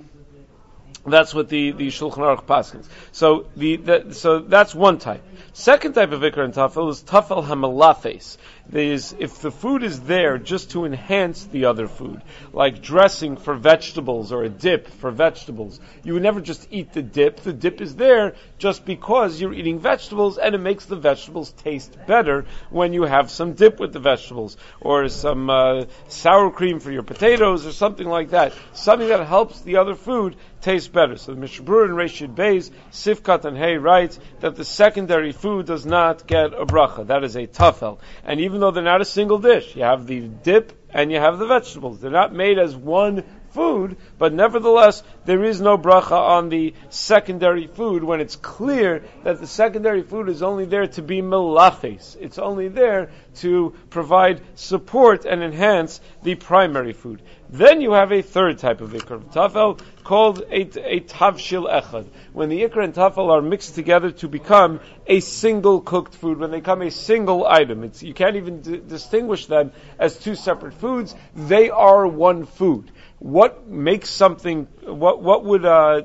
that's 1.06 1.33
what 1.33 1.50
the, 1.50 1.71
the 1.71 1.88
Shulchan 1.88 2.18
Aruch 2.18 2.45
paskins. 2.45 2.86
So 3.12 3.48
the, 3.56 3.77
the, 3.77 4.13
so 4.13 4.39
that's 4.39 4.75
one 4.75 5.00
type. 5.00 5.24
Second 5.53 5.94
type 5.94 6.12
of 6.12 6.21
ikar 6.21 6.44
and 6.45 6.53
tafel 6.53 6.89
is 6.89 7.01
tafel 7.03 7.44
hamalafes 7.45 8.38
is 8.73 9.15
if 9.19 9.39
the 9.41 9.51
food 9.51 9.83
is 9.83 10.01
there 10.01 10.38
just 10.38 10.71
to 10.71 10.85
enhance 10.85 11.45
the 11.45 11.65
other 11.65 11.88
food, 11.88 12.21
like 12.53 12.81
dressing 12.81 13.38
for 13.38 13.56
vegetables 13.56 14.31
or 14.31 14.44
a 14.44 14.50
dip 14.50 14.88
for 14.88 15.12
vegetables, 15.12 15.79
you 16.03 16.13
would 16.13 16.23
never 16.23 16.41
just 16.41 16.68
eat 16.71 16.94
the 16.94 17.01
dip. 17.01 17.41
The 17.41 17.53
dip 17.53 17.81
is 17.81 17.95
there 17.95 18.35
just 18.57 18.85
because 18.85 19.41
you're 19.41 19.53
eating 19.53 19.79
vegetables 19.79 20.38
and 20.38 20.56
it 20.56 20.59
makes 20.59 20.85
the 20.85 20.95
vegetables 20.95 21.51
taste 21.51 21.97
better 22.07 22.45
when 22.69 22.94
you 22.94 23.03
have 23.03 23.29
some 23.29 23.53
dip 23.53 23.79
with 23.79 23.94
the 23.94 24.00
vegetables 24.00 24.57
or 24.79 25.09
some 25.09 25.50
uh, 25.50 25.85
sour 26.07 26.50
cream 26.51 26.79
for 26.79 26.91
your 26.91 27.03
potatoes 27.03 27.65
or 27.65 27.71
something 27.71 28.07
like 28.07 28.29
that. 28.29 28.53
Something 28.73 29.09
that 29.09 29.27
helps 29.27 29.62
the 29.62 29.77
other 29.77 29.95
food 29.95 30.35
taste 30.62 30.94
better. 30.94 31.18
So 31.18 31.33
the 31.33 31.41
Mishnah 31.41 31.65
Berurah 31.65 31.85
and 31.85 31.94
Reshid 31.94 32.35
Beis, 32.35 32.71
Sif 32.91 33.23
Katan 33.23 33.57
Hay 33.57 33.77
writes 33.77 34.19
that 34.39 34.56
the 34.56 34.63
secondary 34.63 35.31
food 35.31 35.65
does 35.65 35.85
not 35.85 36.27
get 36.27 36.53
a 36.53 36.65
bracha. 36.65 37.07
That 37.07 37.23
is 37.23 37.35
a 37.35 37.47
tafel. 37.47 38.00
And 38.23 38.39
even 38.39 38.61
though 38.62 38.72
they're 38.72 38.84
not 38.84 39.02
a 39.02 39.06
single 39.06 39.40
dish. 39.40 39.75
You 39.75 39.84
have 39.84 40.08
the 40.08 40.22
dip 40.22 40.74
and 40.90 41.12
you 41.12 41.19
have 41.19 41.38
the 41.40 41.48
vegetables. 41.48 42.00
They're 42.00 42.12
not 42.12 42.34
made 42.34 42.58
as 42.58 42.75
one 42.75 43.24
food, 43.52 43.98
but 44.18 44.34
nevertheless, 44.34 45.04
there 45.25 45.44
is 45.44 45.62
no 45.62 45.78
bracha 45.78 46.18
on 46.18 46.50
the 46.50 46.74
secondary 46.90 47.68
food 47.68 48.04
when 48.04 48.22
it's 48.22 48.36
clear 48.36 49.04
that 49.24 49.40
the 49.40 49.48
secondary 49.48 50.04
food 50.04 50.30
is 50.30 50.42
only 50.42 50.66
there 50.66 50.88
to 50.88 51.02
be 51.02 51.22
melafes. 51.22 52.16
It's 52.19 52.40
only 52.40 52.69
there 52.69 53.12
to 53.36 53.74
provide 53.90 54.42
support 54.56 55.25
and 55.25 55.44
enhance 55.44 56.00
the 56.24 56.36
primary 56.36 56.94
food. 56.94 57.22
Then 57.51 57.81
you 57.81 57.92
have 57.92 58.13
a 58.13 58.21
third 58.21 58.59
type 58.59 58.80
of 58.80 58.92
ikr 58.92 59.21
tafel 59.33 59.77
called 60.06 60.39
a, 60.50 60.62
a 60.62 61.01
tavshil 61.01 61.69
echad. 61.69 62.06
When 62.31 62.48
the 62.48 62.63
ikr 62.63 62.81
and 62.81 62.94
tafel 62.94 63.30
are 63.30 63.42
mixed 63.42 63.75
together 63.75 64.09
to 64.12 64.30
become 64.30 64.80
a 65.06 65.19
single 65.19 65.81
cooked 65.81 66.15
food, 66.15 66.39
when 66.39 66.51
they 66.51 66.59
become 66.59 66.81
a 66.81 66.89
single 66.89 67.45
item, 67.45 67.83
it's, 67.83 68.01
you 68.01 68.13
can't 68.13 68.38
even 68.38 68.62
d- 68.62 68.81
distinguish 68.88 69.48
them 69.48 69.74
as 70.00 70.18
two 70.18 70.36
separate 70.36 70.75
foods. 70.75 71.13
They 71.36 71.69
are 71.69 72.07
one 72.07 72.45
food 72.45 72.89
what 73.21 73.68
makes 73.68 74.09
something, 74.09 74.68
what, 74.81 75.21
what 75.21 75.45
would, 75.45 75.63
uh, 75.63 76.01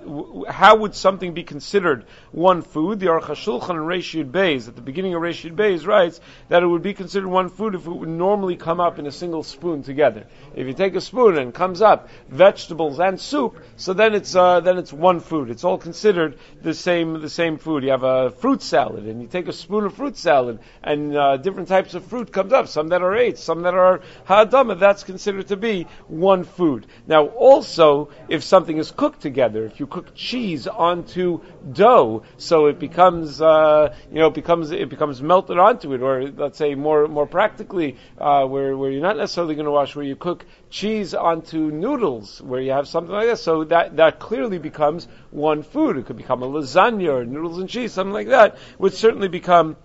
how 0.50 0.76
would 0.76 0.94
something 0.94 1.32
be 1.32 1.44
considered 1.44 2.04
one 2.30 2.60
food? 2.60 3.00
The 3.00 3.06
Aruch 3.06 3.22
HaShulchan 3.22 3.70
and 3.70 3.78
Reshid 3.78 4.30
Beis, 4.30 4.68
at 4.68 4.76
the 4.76 4.82
beginning 4.82 5.14
of 5.14 5.22
Reshid 5.22 5.56
Beis, 5.56 5.86
writes 5.86 6.20
that 6.50 6.62
it 6.62 6.66
would 6.66 6.82
be 6.82 6.92
considered 6.92 7.28
one 7.28 7.48
food 7.48 7.74
if 7.74 7.86
it 7.86 7.90
would 7.90 8.10
normally 8.10 8.56
come 8.56 8.80
up 8.80 8.98
in 8.98 9.06
a 9.06 9.10
single 9.10 9.42
spoon 9.42 9.82
together. 9.82 10.26
If 10.54 10.66
you 10.66 10.74
take 10.74 10.94
a 10.94 11.00
spoon 11.00 11.38
and 11.38 11.54
comes 11.54 11.80
up 11.80 12.10
vegetables 12.28 13.00
and 13.00 13.18
soup, 13.18 13.64
so 13.76 13.94
then 13.94 14.14
it's, 14.14 14.36
uh, 14.36 14.60
then 14.60 14.76
it's 14.76 14.92
one 14.92 15.20
food. 15.20 15.48
It's 15.48 15.64
all 15.64 15.78
considered 15.78 16.38
the 16.60 16.74
same, 16.74 17.22
the 17.22 17.30
same 17.30 17.56
food. 17.56 17.82
You 17.82 17.92
have 17.92 18.02
a 18.02 18.30
fruit 18.30 18.60
salad 18.60 19.06
and 19.06 19.22
you 19.22 19.26
take 19.26 19.48
a 19.48 19.54
spoon 19.54 19.86
of 19.86 19.94
fruit 19.94 20.18
salad 20.18 20.58
and, 20.82 21.16
uh, 21.16 21.38
different 21.38 21.68
types 21.68 21.94
of 21.94 22.04
fruit 22.04 22.30
comes 22.30 22.52
up, 22.52 22.68
some 22.68 22.88
that 22.88 23.00
are 23.00 23.16
eight, 23.16 23.38
some 23.38 23.62
that 23.62 23.72
are 23.72 24.02
ha'adama, 24.26 24.78
that's 24.78 25.02
considered 25.02 25.48
to 25.48 25.56
be 25.56 25.86
one 26.08 26.44
food. 26.44 26.86
Now, 27.08 27.26
also, 27.26 28.08
if 28.28 28.42
something 28.42 28.78
is 28.78 28.90
cooked 28.90 29.20
together, 29.20 29.64
if 29.64 29.78
you 29.78 29.86
cook 29.86 30.14
cheese 30.14 30.66
onto 30.66 31.40
dough, 31.72 32.24
so 32.36 32.66
it 32.66 32.80
becomes, 32.80 33.40
uh, 33.40 33.94
you 34.10 34.18
know, 34.18 34.26
it 34.26 34.34
becomes 34.34 34.72
it 34.72 34.88
becomes 34.88 35.22
melted 35.22 35.56
onto 35.58 35.94
it, 35.94 36.02
or 36.02 36.30
let's 36.32 36.58
say 36.58 36.74
more 36.74 37.06
more 37.06 37.26
practically, 37.26 37.96
uh, 38.18 38.44
where 38.46 38.76
where 38.76 38.90
you're 38.90 39.02
not 39.02 39.16
necessarily 39.16 39.54
going 39.54 39.66
to 39.66 39.70
wash, 39.70 39.94
where 39.94 40.04
you 40.04 40.16
cook 40.16 40.44
cheese 40.68 41.14
onto 41.14 41.70
noodles, 41.70 42.42
where 42.42 42.60
you 42.60 42.72
have 42.72 42.88
something 42.88 43.14
like 43.14 43.28
that, 43.28 43.38
so 43.38 43.62
that 43.64 43.96
that 43.96 44.18
clearly 44.18 44.58
becomes 44.58 45.06
one 45.30 45.62
food. 45.62 45.96
It 45.96 46.06
could 46.06 46.16
become 46.16 46.42
a 46.42 46.48
lasagna 46.48 47.08
or 47.12 47.24
noodles 47.24 47.58
and 47.58 47.68
cheese, 47.68 47.92
something 47.92 48.12
like 48.12 48.28
that, 48.28 48.58
would 48.78 48.94
certainly 48.94 49.28
become 49.28 49.76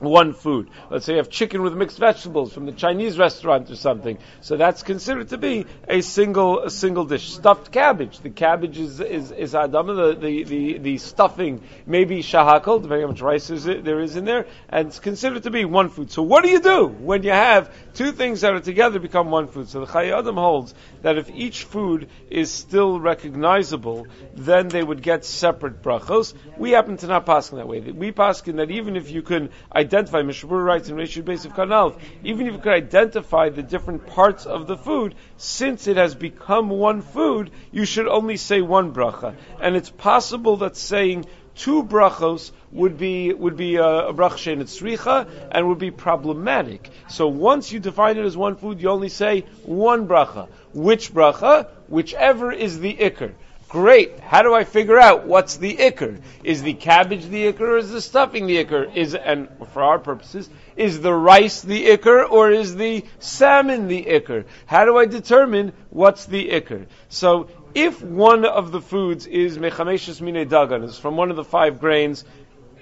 one 0.00 0.32
food. 0.32 0.70
Let's 0.90 1.04
say 1.04 1.12
you 1.12 1.18
have 1.18 1.30
chicken 1.30 1.62
with 1.62 1.74
mixed 1.74 1.98
vegetables 1.98 2.52
from 2.52 2.66
the 2.66 2.72
Chinese 2.72 3.18
restaurant 3.18 3.70
or 3.70 3.76
something. 3.76 4.18
So 4.40 4.56
that's 4.56 4.82
considered 4.82 5.28
to 5.28 5.38
be 5.38 5.66
a 5.86 6.00
single 6.00 6.60
a 6.64 6.70
single 6.70 7.04
dish. 7.04 7.30
Stuffed 7.30 7.70
cabbage. 7.70 8.20
The 8.20 8.30
cabbage 8.30 8.78
is 8.78 9.00
is, 9.00 9.30
is 9.30 9.54
adama, 9.54 10.14
the, 10.14 10.20
the, 10.20 10.44
the, 10.44 10.78
the 10.78 10.98
stuffing 10.98 11.62
maybe 11.86 12.22
shahakal, 12.22 12.82
depending 12.82 13.04
on 13.04 13.10
how 13.10 13.12
much 13.12 13.20
rice 13.20 13.50
is 13.50 13.66
it, 13.66 13.84
there 13.84 14.00
is 14.00 14.16
in 14.16 14.24
there, 14.24 14.46
and 14.68 14.88
it's 14.88 14.98
considered 14.98 15.42
to 15.42 15.50
be 15.50 15.64
one 15.64 15.90
food. 15.90 16.10
So 16.10 16.22
what 16.22 16.44
do 16.44 16.50
you 16.50 16.60
do 16.60 16.86
when 16.86 17.22
you 17.22 17.30
have 17.30 17.72
two 17.94 18.12
things 18.12 18.40
that 18.40 18.54
are 18.54 18.60
together 18.60 18.98
become 18.98 19.30
one 19.30 19.48
food? 19.48 19.68
So 19.68 19.80
the 19.80 19.86
Chayei 19.86 20.34
holds 20.34 20.74
that 21.02 21.18
if 21.18 21.30
each 21.30 21.64
food 21.64 22.08
is 22.30 22.50
still 22.50 22.98
recognizable, 23.00 24.06
then 24.34 24.68
they 24.68 24.82
would 24.82 25.02
get 25.02 25.24
separate 25.24 25.82
brachos. 25.82 26.34
We 26.56 26.70
happen 26.72 26.96
to 26.98 27.06
not 27.06 27.26
pass 27.26 27.50
in 27.50 27.58
that 27.58 27.68
way. 27.68 27.80
We 27.80 28.12
pass 28.12 28.46
in 28.46 28.56
that 28.56 28.70
even 28.70 28.96
if 28.96 29.10
you 29.10 29.22
can 29.22 29.50
identify, 29.74 29.89
Mishnah 29.90 30.48
Berurah 30.48 30.64
writes 30.64 30.88
in 30.88 30.96
Reshid 30.96 31.24
Base 31.24 31.44
of 31.44 31.54
Kanal, 31.54 31.98
even 32.22 32.46
if 32.46 32.52
you 32.54 32.58
could 32.60 32.72
identify 32.72 33.48
the 33.48 33.62
different 33.62 34.06
parts 34.06 34.46
of 34.46 34.66
the 34.66 34.76
food, 34.76 35.14
since 35.36 35.88
it 35.88 35.96
has 35.96 36.14
become 36.14 36.70
one 36.70 37.02
food, 37.02 37.50
you 37.72 37.84
should 37.84 38.06
only 38.06 38.36
say 38.36 38.60
one 38.60 38.92
bracha. 38.92 39.34
And 39.60 39.74
it's 39.74 39.90
possible 39.90 40.58
that 40.58 40.76
saying 40.76 41.26
two 41.56 41.82
brachos 41.82 42.52
would 42.72 42.96
be 42.96 43.32
would 43.32 43.56
be 43.56 43.76
a, 43.76 44.08
a 44.08 44.14
bracha 44.14 44.56
tzricha 44.56 45.28
and 45.50 45.68
would 45.68 45.78
be 45.78 45.90
problematic. 45.90 46.88
So 47.08 47.26
once 47.26 47.72
you 47.72 47.80
define 47.80 48.16
it 48.16 48.24
as 48.24 48.36
one 48.36 48.56
food, 48.56 48.80
you 48.80 48.88
only 48.90 49.08
say 49.08 49.40
one 49.64 50.06
bracha. 50.06 50.48
Which 50.72 51.12
bracha? 51.12 51.68
Whichever 51.88 52.52
is 52.52 52.78
the 52.78 52.94
ikr. 52.94 53.34
Great. 53.70 54.18
How 54.18 54.42
do 54.42 54.52
I 54.52 54.64
figure 54.64 54.98
out 54.98 55.26
what's 55.26 55.56
the 55.56 55.76
ikr? 55.76 56.20
Is 56.42 56.60
the 56.60 56.74
cabbage 56.74 57.24
the 57.26 57.52
ikr 57.52 57.60
or 57.60 57.76
is 57.76 57.92
the 57.92 58.00
stuffing 58.00 58.48
the 58.48 58.64
ikr? 58.64 58.96
Is 58.96 59.14
and 59.14 59.48
for 59.72 59.84
our 59.84 60.00
purposes, 60.00 60.50
is 60.74 61.00
the 61.00 61.14
rice 61.14 61.62
the 61.62 61.86
ikr 61.86 62.28
or 62.28 62.50
is 62.50 62.74
the 62.74 63.04
salmon 63.20 63.86
the 63.86 64.04
ikr? 64.04 64.44
How 64.66 64.86
do 64.86 64.98
I 64.98 65.06
determine 65.06 65.72
what's 65.90 66.24
the 66.24 66.48
ikr? 66.48 66.86
So 67.10 67.48
if 67.72 68.02
one 68.02 68.44
of 68.44 68.72
the 68.72 68.80
foods 68.80 69.28
is 69.28 69.56
mechameshus 69.56 70.20
mine 70.20 70.48
dagan, 70.48 70.82
is 70.82 70.98
from 70.98 71.16
one 71.16 71.30
of 71.30 71.36
the 71.36 71.44
five 71.44 71.78
grains, 71.78 72.24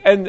and 0.05 0.27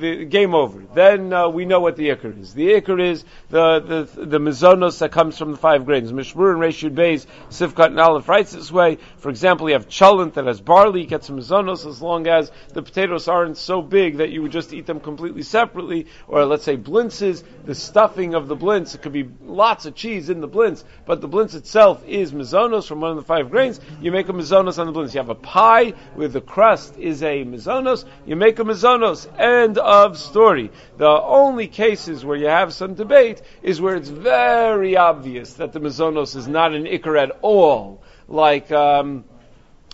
the 0.00 0.24
game 0.24 0.54
over. 0.54 0.82
Then 0.94 1.32
uh, 1.32 1.48
we 1.48 1.64
know 1.64 1.80
what 1.80 1.96
the 1.96 2.10
ikr 2.10 2.38
is. 2.38 2.54
The 2.54 2.80
ikr 2.80 3.00
is 3.00 3.24
the 3.48 3.80
the 3.80 4.24
the 4.24 4.38
mizonos 4.38 4.98
that 4.98 5.12
comes 5.12 5.38
from 5.38 5.52
the 5.52 5.56
five 5.56 5.86
grains. 5.86 6.12
Mishnah 6.12 6.40
Berurah 6.40 6.52
and 6.52 6.62
Reshud 6.62 6.94
Beis, 6.94 7.26
Sif 7.48 7.74
Katan 7.74 8.02
Aleph 8.04 8.28
writes 8.28 8.52
this 8.52 8.70
way. 8.70 8.98
For 9.18 9.30
example, 9.30 9.68
you 9.68 9.74
have 9.74 9.88
cholent 9.88 10.34
that 10.34 10.46
has 10.46 10.60
barley, 10.60 11.02
you 11.02 11.06
get 11.06 11.24
some 11.24 11.38
mizonos 11.38 11.86
as 11.86 12.02
long 12.02 12.26
as 12.26 12.50
the 12.74 12.82
potatoes 12.82 13.28
aren't 13.28 13.56
so 13.56 13.80
big 13.80 14.18
that 14.18 14.30
you 14.30 14.42
would 14.42 14.52
just 14.52 14.72
eat 14.72 14.86
them 14.86 15.00
completely 15.00 15.42
separately. 15.42 16.06
Or 16.28 16.44
let's 16.44 16.64
say 16.64 16.76
blintzes, 16.76 17.42
the 17.64 17.74
stuffing 17.74 18.34
of 18.34 18.48
the 18.48 18.56
blintz, 18.56 18.94
it 18.94 19.02
could 19.02 19.12
be 19.12 19.28
lots 19.42 19.86
of 19.86 19.94
cheese 19.94 20.28
in 20.28 20.40
the 20.40 20.48
blintz, 20.48 20.84
but 21.06 21.20
the 21.20 21.28
blintz 21.28 21.54
itself 21.54 22.06
is 22.06 22.32
mizonos 22.32 22.86
from 22.86 23.00
one 23.00 23.10
of 23.10 23.16
the 23.16 23.22
five 23.22 23.50
grains. 23.50 23.80
You 24.00 24.12
make 24.12 24.28
a 24.28 24.32
mizonos 24.32 24.78
on 24.78 24.86
the 24.86 24.92
blintz. 24.92 25.14
You 25.14 25.20
have 25.20 25.30
a 25.30 25.34
pie 25.34 25.90
where 26.14 26.28
the 26.28 26.40
crust 26.40 26.98
is 26.98 27.22
a 27.22 27.44
mizonos. 27.44 28.04
You 28.26 28.36
make 28.36 28.58
a 28.58 28.64
mizonos 28.64 28.81
mazonos. 28.82 29.28
End 29.38 29.78
of 29.78 30.18
story. 30.18 30.70
The 30.98 31.08
only 31.08 31.68
cases 31.68 32.24
where 32.24 32.36
you 32.36 32.46
have 32.46 32.72
some 32.72 32.94
debate 32.94 33.42
is 33.62 33.80
where 33.80 33.96
it's 33.96 34.08
very 34.08 34.96
obvious 34.96 35.54
that 35.54 35.72
the 35.72 35.80
mazonos 35.80 36.36
is 36.36 36.48
not 36.48 36.72
an 36.72 36.84
ikr 36.84 37.20
at 37.20 37.38
all, 37.42 38.02
like. 38.28 38.70
Um, 38.72 39.24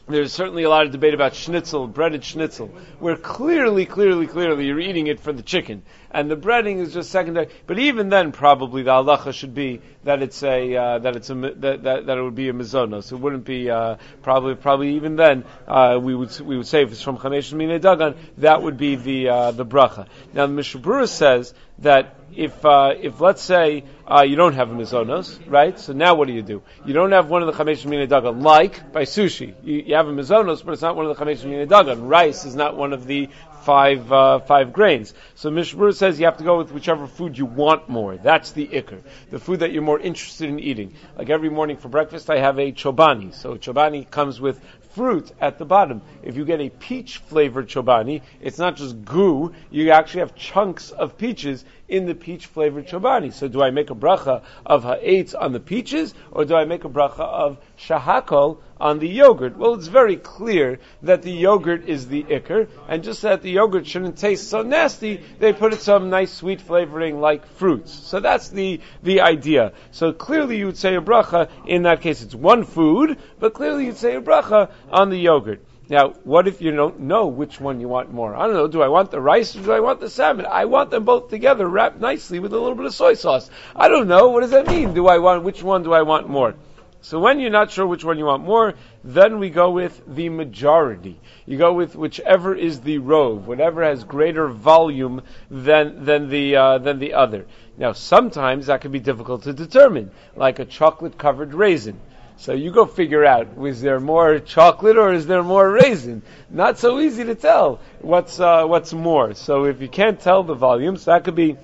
there's 0.09 0.33
certainly 0.33 0.63
a 0.63 0.71
lot 0.71 0.87
of 0.87 0.93
debate 0.93 1.15
about 1.15 1.35
schnitzel, 1.35 1.87
breaded 1.87 2.25
schnitzel, 2.25 2.69
where 2.99 3.17
clearly, 3.17 3.87
clearly, 3.87 4.27
clearly 4.27 4.67
you're 4.67 4.81
eating 4.81 5.07
it 5.07 5.21
for 5.21 5.33
the 5.33 5.43
chicken, 5.43 5.83
and 6.11 6.31
the 6.31 6.37
breading 6.37 6.79
is 6.79 6.95
just 6.95 7.11
secondary. 7.11 7.49
But 7.67 7.79
even 7.79 8.09
then, 8.09 8.33
probably 8.33 8.83
the 8.83 8.91
halacha 8.91 9.35
should 9.35 9.55
be 9.55 9.81
that 10.05 10.23
it's 10.23 10.43
a 10.43 10.77
uh, 10.77 10.99
that 11.01 11.17
it's 11.17 11.31
a 11.31 11.35
that, 11.35 11.83
that, 11.83 12.07
that 12.07 12.19
it 12.19 12.23
would 12.23 12.35
be 12.35 12.49
a 12.49 12.53
mizonos. 12.53 13.13
It 13.13 13.17
wouldn't 13.17 13.45
be 13.45 13.71
uh, 13.71 13.97
probably 14.23 14.55
probably 14.55 14.97
even 14.97 15.17
then 15.17 15.45
uh, 15.67 15.99
we 16.01 16.15
would 16.15 16.39
we 16.41 16.57
would 16.57 16.67
say 16.67 16.83
if 16.83 16.93
it's 16.93 17.03
from 17.03 17.19
chamesh 17.19 17.53
mine 17.53 17.81
dagan 17.81 18.17
that 18.39 18.63
would 18.63 18.77
be 18.77 18.97
the 18.97 19.29
uh, 19.29 19.51
the 19.51 19.67
bracha. 19.67 20.07
Now 20.33 20.47
the 20.47 20.53
Mishnah 20.53 21.07
says 21.07 21.55
that 21.81 22.15
if 22.35 22.65
uh, 22.65 22.95
if 23.01 23.21
let's 23.21 23.43
say 23.43 23.85
uh, 24.09 24.23
you 24.23 24.37
don't 24.37 24.55
have 24.55 24.71
a 24.71 24.75
mizonos, 24.75 25.39
right? 25.47 25.79
So 25.79 25.93
now 25.93 26.15
what 26.15 26.29
do 26.29 26.33
you 26.33 26.43
do? 26.43 26.63
You 26.87 26.95
don't 26.95 27.13
have 27.13 27.29
one 27.29 27.43
of 27.43 27.55
the 27.55 27.63
chamesh 27.63 27.85
mina 27.85 28.07
dagan, 28.07 28.43
like 28.43 28.91
by 28.91 29.03
sushi. 29.03 29.55
You, 29.63 29.85
you, 29.87 29.95
have 29.97 30.09
a 30.09 30.13
mizonos, 30.13 30.65
but 30.65 30.73
it's 30.73 30.81
not 30.81 30.97
one 30.97 31.05
of 31.05 31.17
the 31.17 31.23
chamesh 31.23 31.45
mina 31.45 31.67
dagan. 31.67 32.09
Rice 32.09 32.47
is 32.47 32.55
not 32.55 32.75
one 32.75 32.95
of 32.95 33.07
the 33.07 33.29
five 33.65 34.11
uh, 34.11 34.39
five 34.39 34.73
grains. 34.73 35.13
So 35.35 35.51
Mishnah 35.51 35.79
Berurah 35.79 35.95
says 35.95 36.19
you 36.19 36.25
have 36.25 36.39
to 36.39 36.45
go 36.45 36.57
with 36.57 36.73
whichever 36.73 37.07
food 37.07 37.37
you 37.37 37.45
want 37.45 37.91
more. 37.91 38.17
That's 38.17 38.53
the 38.53 38.67
ikr, 38.67 39.03
the 39.31 39.39
food 39.39 39.61
that 39.61 39.73
you're 39.73 39.83
more 39.83 40.01
interested 40.01 40.49
in 40.49 40.59
eating. 40.59 40.95
Like 41.19 41.29
every 41.29 41.51
morning 41.51 41.77
for 41.77 41.89
breakfast, 41.89 42.31
I 42.31 42.39
have 42.39 42.59
a 42.59 42.73
chobani. 42.73 43.35
So 43.35 43.57
chobani 43.57 44.11
comes 44.11 44.41
with 44.41 44.59
fruit 44.99 45.31
at 45.41 45.59
the 45.59 45.65
bottom. 45.65 46.03
If 46.25 46.37
you 46.37 46.45
get 46.45 46.61
a 46.61 46.71
peach 46.71 47.19
flavored 47.19 47.69
chobani, 47.69 48.23
it's 48.41 48.59
not 48.59 48.75
just 48.75 49.05
goo, 49.05 49.53
you 49.71 49.93
actually 49.93 50.23
have 50.23 50.35
chunks 50.35 50.91
of 50.91 51.17
peaches 51.17 51.65
in 51.87 52.05
the 52.07 52.17
peach 52.17 52.47
flavored 52.47 52.89
chobani. 52.89 53.33
So 53.33 53.47
do 53.47 53.63
I 53.63 53.71
make 53.71 53.91
a 53.91 53.95
bracha 53.95 54.43
of 54.67 54.83
ha'etz 54.83 55.35
on 55.35 55.53
the 55.53 55.61
peaches, 55.61 56.15
or 56.33 56.45
do 56.45 56.57
I 56.57 56.65
make 56.65 56.85
a 56.85 56.89
bracha 56.89 57.21
of 57.21 57.59
shahakol 57.79 58.59
on 58.81 58.99
the 58.99 59.09
yogurt? 59.09 59.57
Well, 59.57 59.75
it's 59.75 59.87
very 59.87 60.17
clear 60.17 60.79
that 61.03 61.23
the 61.23 61.33
yogurt 61.33 61.89
is 61.89 62.09
the 62.09 62.23
ikr, 62.25 62.69
and 62.89 63.03
just 63.03 63.23
that 63.23 63.43
the 63.43 63.51
yogurt 63.51 63.87
shouldn't 63.87 64.19
taste 64.19 64.49
so 64.49 64.63
nasty, 64.63 65.23
they 65.39 65.53
put 65.53 65.73
it 65.73 65.81
some 65.81 66.11
nice 66.11 66.33
sweet 66.33 66.61
flavoring 66.61 67.21
like 67.21 67.47
fruits. 67.47 67.93
So 67.93 68.21
that's 68.21 68.49
the, 68.49 68.81
the 69.03 69.21
idea. 69.21 69.73
So 69.91 70.13
clearly 70.13 70.59
you 70.59 70.67
would 70.67 70.77
say 70.77 70.95
a 70.95 71.01
bracha, 71.01 71.49
in 71.67 71.83
that 71.83 72.01
case 72.01 72.23
it's 72.23 72.35
one 72.35 72.65
food, 72.65 73.19
but 73.39 73.55
clearly 73.55 73.87
you'd 73.87 73.97
say 73.97 74.17
a 74.17 74.21
bracha 74.21 74.71
on 74.91 75.11
the 75.11 75.19
yogurt. 75.19 75.65
Now, 75.91 76.11
what 76.25 76.47
if 76.47 76.61
you 76.61 76.71
don't 76.71 77.01
know 77.01 77.29
which 77.29 77.61
one 77.61 77.81
you 77.81 77.89
want 77.89 78.13
more? 78.13 78.37
I 78.37 78.47
don't 78.47 78.55
know. 78.55 78.69
Do 78.69 78.83
I 78.83 78.89
want 78.89 79.11
the 79.11 79.23
rice 79.23 79.57
or 79.57 79.63
do 79.63 79.73
I 79.73 79.81
want 79.81 80.01
the 80.01 80.11
salmon? 80.11 80.45
I 80.45 80.67
want 80.67 80.91
them 80.91 81.05
both 81.05 81.31
together, 81.31 81.67
wrapped 81.67 81.99
nicely 81.99 82.41
with 82.41 82.53
a 82.53 82.59
little 82.59 82.75
bit 82.75 82.85
of 82.85 82.95
soy 82.95 83.15
sauce. 83.15 83.49
I 83.75 83.89
don't 83.89 84.07
know. 84.07 84.29
What 84.29 84.43
does 84.43 84.51
that 84.51 84.67
mean? 84.67 84.93
Do 84.93 85.07
I 85.09 85.17
want 85.17 85.45
which 85.45 85.63
one 85.63 85.83
do 85.83 85.95
I 85.95 86.03
want 86.03 86.29
more? 86.29 86.55
So 87.01 87.21
when 87.21 87.39
you're 87.39 87.51
not 87.51 87.71
sure 87.71 87.87
which 87.87 88.05
one 88.05 88.19
you 88.19 88.25
want 88.25 88.45
more, 88.45 88.75
then 89.05 89.39
we 89.39 89.51
go 89.51 89.71
with 89.71 90.03
the 90.07 90.29
majority. 90.29 91.21
You 91.47 91.57
go 91.57 91.73
with 91.73 91.95
whichever 91.95 92.55
is 92.55 92.81
the 92.81 92.99
rove, 92.99 93.47
whatever 93.47 93.85
has 93.85 94.03
greater 94.03 94.49
volume 94.49 95.23
than 95.51 96.05
than 96.05 96.29
the 96.29 96.57
uh, 96.57 96.79
than 96.79 96.99
the 96.99 97.15
other. 97.15 97.47
Now, 97.77 97.93
sometimes 97.93 98.67
that 98.67 98.81
can 98.81 98.91
be 98.91 98.99
difficult 98.99 99.45
to 99.45 99.53
determine, 99.53 100.11
like 100.35 100.59
a 100.59 100.65
chocolate 100.65 101.17
covered 101.17 101.55
raisin. 101.55 102.01
So 102.41 102.53
you 102.53 102.71
go 102.71 102.87
figure 102.87 103.25
out, 103.25 103.49
is 103.65 103.81
there 103.81 103.99
more 103.99 104.39
chocolate 104.39 104.97
or 104.97 105.13
is 105.13 105.27
there 105.27 105.43
more 105.43 105.69
raisin? 105.69 106.23
Not 106.49 106.79
so 106.79 107.01
easy 107.01 107.25
to 107.25 107.35
tell 107.35 107.81
what's, 108.01 108.39
uh, 108.39 108.65
what's 108.65 108.93
more. 108.93 109.35
So 109.35 109.65
if 109.65 109.81
you 109.81 109.89
can't 109.89 110.21
tell 110.21 110.45
the 110.45 110.55
volumes, 110.55 111.07
that 111.07 111.25
could 111.25 111.35
be 111.35 111.57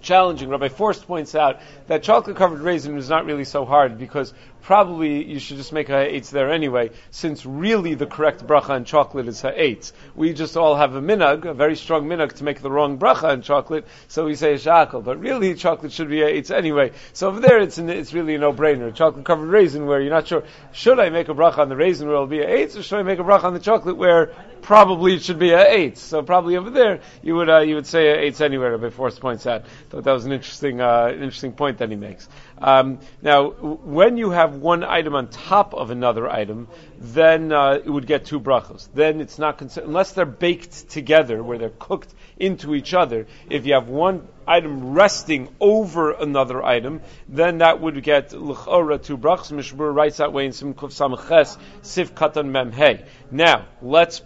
challenging. 0.00 0.48
Rabbi 0.48 0.68
Forst 0.68 1.06
points 1.06 1.34
out 1.34 1.60
that 1.86 2.02
chocolate 2.02 2.36
covered 2.36 2.60
raisin 2.60 2.96
is 2.96 3.08
not 3.08 3.24
really 3.26 3.44
so 3.44 3.64
hard 3.64 3.98
because 3.98 4.32
probably 4.66 5.24
you 5.24 5.38
should 5.38 5.56
just 5.58 5.72
make 5.72 5.88
a 5.88 5.92
ha'etz 5.92 6.30
there 6.30 6.50
anyway, 6.50 6.90
since 7.12 7.46
really 7.46 7.94
the 7.94 8.04
correct 8.04 8.44
bracha 8.44 8.70
on 8.70 8.84
chocolate 8.84 9.28
is 9.28 9.40
ha'etz. 9.40 9.92
We 10.16 10.32
just 10.32 10.56
all 10.56 10.74
have 10.74 10.96
a 10.96 11.00
minag, 11.00 11.44
a 11.44 11.54
very 11.54 11.76
strong 11.76 12.08
minag 12.08 12.32
to 12.38 12.44
make 12.44 12.60
the 12.60 12.70
wrong 12.70 12.98
bracha 12.98 13.30
on 13.30 13.42
chocolate, 13.42 13.86
so 14.08 14.24
we 14.24 14.34
say 14.34 14.54
shakal. 14.54 15.04
But 15.04 15.20
really 15.20 15.54
chocolate 15.54 15.92
should 15.92 16.08
be 16.08 16.18
ha'etz 16.18 16.50
anyway. 16.50 16.90
So 17.12 17.28
over 17.28 17.38
there 17.38 17.60
it's, 17.60 17.78
an, 17.78 17.88
it's 17.90 18.12
really 18.12 18.34
a 18.34 18.38
no-brainer. 18.38 18.92
Chocolate 18.92 19.24
covered 19.24 19.46
raisin 19.46 19.86
where 19.86 20.00
you're 20.00 20.10
not 20.10 20.26
sure, 20.26 20.42
should 20.72 20.98
I 20.98 21.10
make 21.10 21.28
a 21.28 21.34
bracha 21.34 21.58
on 21.58 21.68
the 21.68 21.76
raisin 21.76 22.08
where 22.08 22.16
it'll 22.16 22.26
be 22.26 22.40
ha'etz, 22.40 22.76
or 22.76 22.82
should 22.82 22.98
I 22.98 23.04
make 23.04 23.20
a 23.20 23.24
bracha 23.24 23.44
on 23.44 23.54
the 23.54 23.60
chocolate 23.60 23.96
where 23.96 24.34
probably 24.62 25.14
it 25.14 25.22
should 25.22 25.38
be 25.38 25.50
ha'etz. 25.50 26.00
So 26.00 26.22
probably 26.22 26.56
over 26.56 26.70
there 26.70 27.00
you 27.22 27.36
would 27.36 27.48
uh, 27.48 27.60
you 27.60 27.76
would 27.76 27.86
say 27.86 28.08
ha'etz 28.08 28.40
anywhere. 28.40 28.72
Rabbi 28.72 28.90
Forst 28.90 29.20
points 29.20 29.46
out. 29.46 29.64
Thought 29.90 30.02
that 30.02 30.12
was 30.12 30.24
an 30.24 30.32
interesting 30.32 30.80
uh, 30.80 31.10
interesting 31.12 31.52
point 31.52 31.78
that 31.78 31.88
he 31.88 31.96
makes. 31.96 32.28
Um, 32.58 33.00
now, 33.22 33.50
when 33.50 34.16
you 34.16 34.30
have 34.30 34.55
one 34.60 34.84
item 34.84 35.14
on 35.14 35.28
top 35.28 35.74
of 35.74 35.90
another 35.90 36.28
item, 36.28 36.68
then 36.98 37.52
uh, 37.52 37.78
it 37.84 37.88
would 37.88 38.06
get 38.06 38.24
two 38.24 38.40
brachos. 38.40 38.88
Then 38.94 39.20
it's 39.20 39.38
not 39.38 39.58
considered, 39.58 39.88
unless 39.88 40.12
they're 40.12 40.24
baked 40.26 40.88
together, 40.90 41.42
where 41.42 41.58
they're 41.58 41.70
cooked 41.70 42.14
into 42.38 42.74
each 42.74 42.94
other. 42.94 43.26
If 43.48 43.66
you 43.66 43.74
have 43.74 43.88
one 43.88 44.26
item 44.46 44.92
resting 44.92 45.48
over 45.60 46.12
another 46.12 46.62
item, 46.62 47.00
then 47.28 47.58
that 47.58 47.80
would 47.80 48.02
get 48.02 48.32
l'chora 48.32 49.02
two 49.02 49.18
brachos. 49.18 49.52
Mishnah 49.52 49.78
Berurah 49.78 49.94
writes 49.94 50.16
that 50.18 50.32
way 50.32 50.46
in 50.46 50.52
Simkuf 50.52 50.92
Samches 50.92 51.56
Sif 51.82 52.14
Katan 52.14 52.46
Mem 52.50 52.72
Hey. 52.72 53.04
Now, 53.30 53.66
let's 53.82 54.22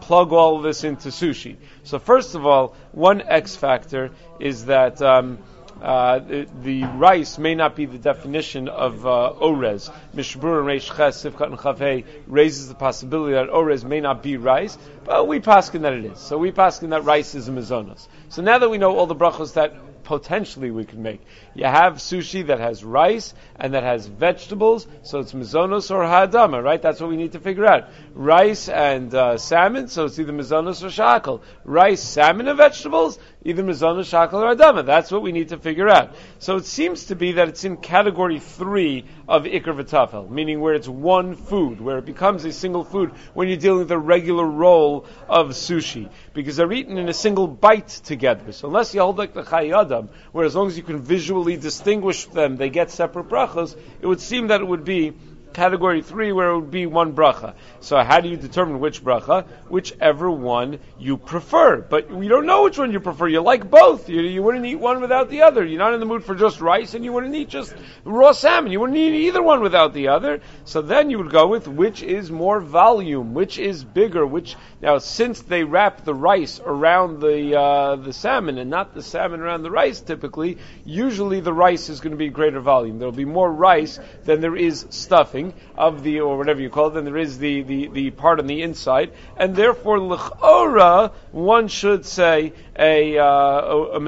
plug 0.00 0.32
all 0.32 0.56
of 0.56 0.62
this 0.62 0.82
into 0.84 1.08
sushi. 1.08 1.56
So 1.84 1.98
first 1.98 2.34
of 2.34 2.46
all, 2.46 2.74
one 2.92 3.20
X 3.20 3.56
factor 3.56 4.10
is 4.38 4.66
that 4.66 5.00
um, 5.02 5.38
uh, 5.82 6.20
the, 6.62 6.84
rice 6.84 7.38
may 7.38 7.54
not 7.54 7.74
be 7.74 7.86
the 7.86 7.98
definition 7.98 8.68
of 8.68 9.06
uh, 9.06 9.32
orez. 9.40 9.92
Mishnah 10.12 10.42
Berurah 10.42 10.60
and 10.60 10.68
Reish 10.68 10.96
Ches, 10.96 11.24
and 11.24 11.34
Chavei 11.34 12.04
raises 12.26 12.68
the 12.68 12.74
possibility 12.74 13.34
that 13.34 13.48
orez 13.48 13.84
may 13.84 14.00
not 14.00 14.22
be 14.22 14.36
rice, 14.36 14.76
but 15.04 15.26
we 15.26 15.40
paskin 15.40 15.82
that 15.82 15.92
it 15.92 16.04
is. 16.04 16.18
So 16.18 16.38
we 16.38 16.52
paskin 16.52 16.90
that 16.90 17.04
rice 17.04 17.34
is 17.34 17.48
a 17.48 17.52
mizonos. 17.52 18.08
So 18.28 18.42
now 18.42 18.58
that 18.58 18.68
we 18.68 18.78
know 18.78 18.96
all 18.96 19.06
the 19.06 19.14
brachos 19.14 19.54
that 19.54 19.74
potentially 20.02 20.70
we 20.70 20.84
could 20.84 20.98
make. 20.98 21.20
You 21.54 21.64
have 21.64 21.94
sushi 21.94 22.46
that 22.46 22.60
has 22.60 22.84
rice 22.84 23.34
and 23.56 23.74
that 23.74 23.82
has 23.82 24.06
vegetables, 24.06 24.86
so 25.02 25.20
it's 25.20 25.32
mizonos 25.32 25.90
or 25.90 26.02
hadama, 26.02 26.62
right? 26.62 26.80
That's 26.80 27.00
what 27.00 27.10
we 27.10 27.16
need 27.16 27.32
to 27.32 27.40
figure 27.40 27.66
out. 27.66 27.88
Rice 28.14 28.68
and 28.68 29.14
uh, 29.14 29.38
salmon, 29.38 29.88
so 29.88 30.06
it's 30.06 30.18
either 30.18 30.32
mizonos 30.32 30.82
or 30.82 30.88
shakal. 30.88 31.42
Rice, 31.64 32.02
salmon, 32.02 32.48
and 32.48 32.56
vegetables, 32.56 33.18
either 33.44 33.62
mizonos, 33.62 34.10
shakal, 34.10 34.34
or 34.34 34.54
hadama. 34.54 34.84
That's 34.84 35.10
what 35.10 35.22
we 35.22 35.32
need 35.32 35.48
to 35.50 35.58
figure 35.58 35.88
out. 35.88 36.14
So 36.38 36.56
it 36.56 36.66
seems 36.66 37.06
to 37.06 37.16
be 37.16 37.32
that 37.32 37.48
it's 37.48 37.64
in 37.64 37.76
category 37.76 38.38
three 38.38 39.04
of 39.28 39.44
ikr 39.44 39.80
v'tafel, 39.80 40.30
meaning 40.30 40.60
where 40.60 40.74
it's 40.74 40.88
one 40.88 41.36
food, 41.36 41.80
where 41.80 41.98
it 41.98 42.06
becomes 42.06 42.44
a 42.44 42.52
single 42.52 42.84
food 42.84 43.12
when 43.34 43.48
you're 43.48 43.56
dealing 43.56 43.80
with 43.80 43.88
the 43.88 43.98
regular 43.98 44.44
roll 44.44 45.06
of 45.28 45.50
sushi, 45.50 46.10
because 46.34 46.56
they're 46.56 46.72
eaten 46.72 46.98
in 46.98 47.08
a 47.08 47.14
single 47.14 47.46
bite 47.46 47.88
together. 47.88 48.52
So 48.52 48.68
unless 48.68 48.94
you 48.94 49.00
hold 49.00 49.18
like 49.18 49.34
the 49.34 49.42
Chayei 49.90 49.96
Adam, 49.96 50.08
where 50.32 50.44
as 50.46 50.54
long 50.54 50.68
as 50.68 50.76
you 50.76 50.82
can 50.82 51.00
visually 51.00 51.56
distinguish 51.56 52.26
them, 52.26 52.56
they 52.56 52.70
get 52.70 52.90
separate 52.90 53.28
brachos, 53.28 53.76
it 54.00 54.06
would 54.06 54.20
seem 54.20 54.48
that 54.48 54.60
it 54.60 54.66
would 54.66 54.84
be 54.84 55.12
category 55.52 56.02
three 56.02 56.32
where 56.32 56.50
it 56.50 56.60
would 56.60 56.70
be 56.70 56.86
one 56.86 57.14
bracha. 57.14 57.54
So 57.80 57.98
how 58.02 58.20
do 58.20 58.28
you 58.28 58.36
determine 58.36 58.80
which 58.80 59.02
bracha? 59.02 59.46
Whichever 59.68 60.30
one 60.30 60.78
you 60.98 61.16
prefer. 61.16 61.78
But 61.78 62.10
you 62.10 62.28
don't 62.28 62.46
know 62.46 62.64
which 62.64 62.78
one 62.78 62.92
you 62.92 63.00
prefer. 63.00 63.28
You 63.28 63.40
like 63.40 63.70
both. 63.70 64.08
You, 64.08 64.20
you 64.22 64.42
wouldn't 64.42 64.66
eat 64.66 64.76
one 64.76 65.00
without 65.00 65.30
the 65.30 65.42
other. 65.42 65.64
You're 65.64 65.78
not 65.78 65.94
in 65.94 66.00
the 66.00 66.06
mood 66.06 66.24
for 66.24 66.34
just 66.34 66.60
rice 66.60 66.94
and 66.94 67.04
you 67.04 67.12
wouldn't 67.12 67.34
eat 67.34 67.48
just 67.48 67.74
raw 68.04 68.32
salmon. 68.32 68.72
You 68.72 68.80
wouldn't 68.80 68.98
eat 68.98 69.26
either 69.26 69.42
one 69.42 69.60
without 69.60 69.92
the 69.92 70.08
other. 70.08 70.40
So 70.64 70.82
then 70.82 71.10
you 71.10 71.18
would 71.18 71.30
go 71.30 71.46
with 71.46 71.68
which 71.68 72.02
is 72.02 72.30
more 72.30 72.60
volume, 72.60 73.34
which 73.34 73.58
is 73.58 73.84
bigger, 73.84 74.26
which, 74.26 74.56
now 74.80 74.98
since 74.98 75.42
they 75.42 75.64
wrap 75.64 76.04
the 76.04 76.14
rice 76.14 76.60
around 76.64 77.20
the, 77.20 77.58
uh, 77.58 77.96
the 77.96 78.12
salmon 78.12 78.58
and 78.58 78.70
not 78.70 78.94
the 78.94 79.02
salmon 79.02 79.40
around 79.40 79.62
the 79.62 79.70
rice 79.70 80.00
typically, 80.00 80.58
usually 80.84 81.40
the 81.40 81.52
rice 81.52 81.88
is 81.88 82.00
going 82.00 82.12
to 82.12 82.16
be 82.16 82.28
greater 82.28 82.60
volume. 82.60 82.98
There'll 82.98 83.12
be 83.12 83.24
more 83.24 83.52
rice 83.52 83.98
than 84.24 84.40
there 84.40 84.56
is 84.56 84.86
stuffing 84.90 85.49
of 85.76 86.02
the, 86.02 86.20
or 86.20 86.36
whatever 86.36 86.60
you 86.60 86.70
call 86.70 86.88
it, 86.88 86.94
then 86.94 87.04
there 87.04 87.16
is 87.16 87.38
the, 87.38 87.62
the, 87.62 87.88
the 87.88 88.10
part 88.10 88.38
on 88.38 88.46
the 88.46 88.62
inside, 88.62 89.12
and 89.36 89.54
therefore 89.56 90.00
l'chora, 90.00 91.12
one 91.32 91.68
should 91.68 92.04
say 92.06 92.52
a, 92.78 93.18
uh, 93.18 93.24
a, 93.24 93.96
a 93.96 94.00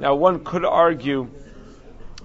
Now 0.00 0.14
one 0.14 0.44
could 0.44 0.64
argue 0.64 1.30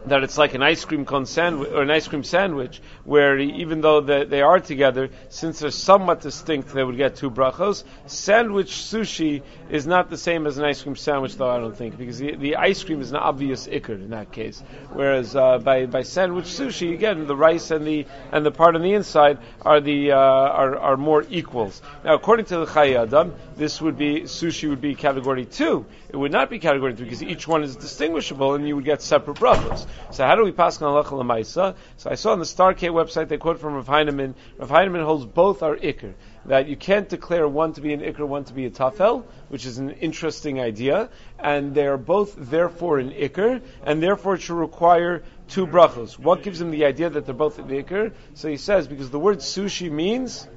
that 0.05 0.23
it's 0.23 0.37
like 0.37 0.53
an 0.55 0.63
ice 0.63 0.83
cream 0.83 1.05
cone 1.05 1.25
sandwich 1.25 1.69
or 1.69 1.83
an 1.83 1.91
ice 1.91 2.07
cream 2.07 2.23
sandwich, 2.23 2.81
where 3.03 3.37
even 3.37 3.81
though 3.81 4.01
they, 4.01 4.23
they 4.23 4.41
are 4.41 4.59
together, 4.59 5.09
since 5.29 5.59
they're 5.59 5.71
somewhat 5.71 6.21
distinct, 6.21 6.73
they 6.73 6.83
would 6.83 6.97
get 6.97 7.15
two 7.15 7.29
brachos. 7.29 7.83
Sandwich 8.07 8.71
sushi 8.71 9.43
is 9.69 9.85
not 9.85 10.09
the 10.09 10.17
same 10.17 10.47
as 10.47 10.57
an 10.57 10.65
ice 10.65 10.81
cream 10.81 10.95
sandwich, 10.95 11.35
though 11.37 11.49
I 11.49 11.59
don't 11.59 11.75
think, 11.75 11.97
because 11.97 12.17
the, 12.17 12.35
the 12.35 12.55
ice 12.55 12.83
cream 12.83 13.01
is 13.01 13.11
an 13.11 13.17
obvious 13.17 13.67
ikr 13.67 13.89
in 13.89 14.09
that 14.09 14.31
case. 14.31 14.63
Whereas 14.91 15.35
uh, 15.35 15.59
by 15.59 15.85
by 15.85 16.01
sandwich 16.01 16.45
sushi, 16.45 16.93
again, 16.93 17.27
the 17.27 17.35
rice 17.35 17.71
and 17.71 17.85
the 17.85 18.05
and 18.31 18.45
the 18.45 18.51
part 18.51 18.75
on 18.75 18.81
the 18.81 18.93
inside 18.93 19.37
are 19.61 19.81
the 19.81 20.11
uh, 20.11 20.17
are, 20.17 20.77
are 20.77 20.97
more 20.97 21.25
equals. 21.29 21.81
Now, 22.03 22.15
according 22.15 22.45
to 22.45 22.57
the 22.57 22.65
Chayei 22.65 23.01
Adam, 23.01 23.33
this 23.55 23.79
would 23.81 23.97
be 23.97 24.21
sushi 24.21 24.69
would 24.69 24.81
be 24.81 24.95
category 24.95 25.45
two. 25.45 25.85
It 26.09 26.17
would 26.17 26.31
not 26.31 26.49
be 26.49 26.59
category 26.59 26.95
three 26.95 27.05
because 27.05 27.23
each 27.23 27.47
one 27.47 27.63
is 27.63 27.75
distinguishable, 27.75 28.55
and 28.55 28.67
you 28.67 28.75
would 28.75 28.85
get 28.85 29.01
separate 29.01 29.37
brachos. 29.37 29.85
So 30.11 30.25
how 30.25 30.35
do 30.35 30.43
we 30.43 30.51
pass 30.51 30.81
on 30.81 30.91
halacha 30.91 31.11
lemaisa? 31.11 31.75
So 31.97 32.09
I 32.09 32.15
saw 32.15 32.31
on 32.31 32.39
the 32.39 32.45
Star-K 32.45 32.87
website 32.87 33.27
they 33.27 33.37
quote 33.37 33.59
from 33.59 33.75
Rav 33.75 33.87
Heinemann. 33.87 34.35
Rav 34.57 34.69
Heinemann 34.69 35.03
holds 35.03 35.25
both 35.25 35.63
are 35.63 35.75
ikr. 35.75 36.13
That 36.45 36.67
you 36.67 36.75
can't 36.75 37.07
declare 37.07 37.47
one 37.47 37.73
to 37.73 37.81
be 37.81 37.93
an 37.93 38.01
ikr, 38.01 38.27
one 38.27 38.45
to 38.45 38.53
be 38.53 38.65
a 38.65 38.71
tafel, 38.71 39.25
which 39.49 39.65
is 39.65 39.77
an 39.77 39.91
interesting 39.91 40.59
idea, 40.59 41.09
and 41.39 41.75
they 41.75 41.85
are 41.85 41.97
both 41.97 42.35
therefore 42.35 42.99
an 42.99 43.11
ikr, 43.11 43.61
and 43.83 44.01
therefore 44.01 44.35
it 44.35 44.41
should 44.41 44.57
require 44.57 45.23
two 45.49 45.67
brachos. 45.67 46.17
What 46.17 46.41
gives 46.43 46.59
him 46.59 46.71
the 46.71 46.85
idea 46.85 47.09
that 47.09 47.25
they're 47.25 47.35
both 47.35 47.59
an 47.59 47.67
ikr? 47.67 48.13
So 48.33 48.49
he 48.49 48.57
says 48.57 48.87
because 48.87 49.11
the 49.11 49.19
word 49.19 49.39
sushi 49.39 49.91
means 49.91 50.47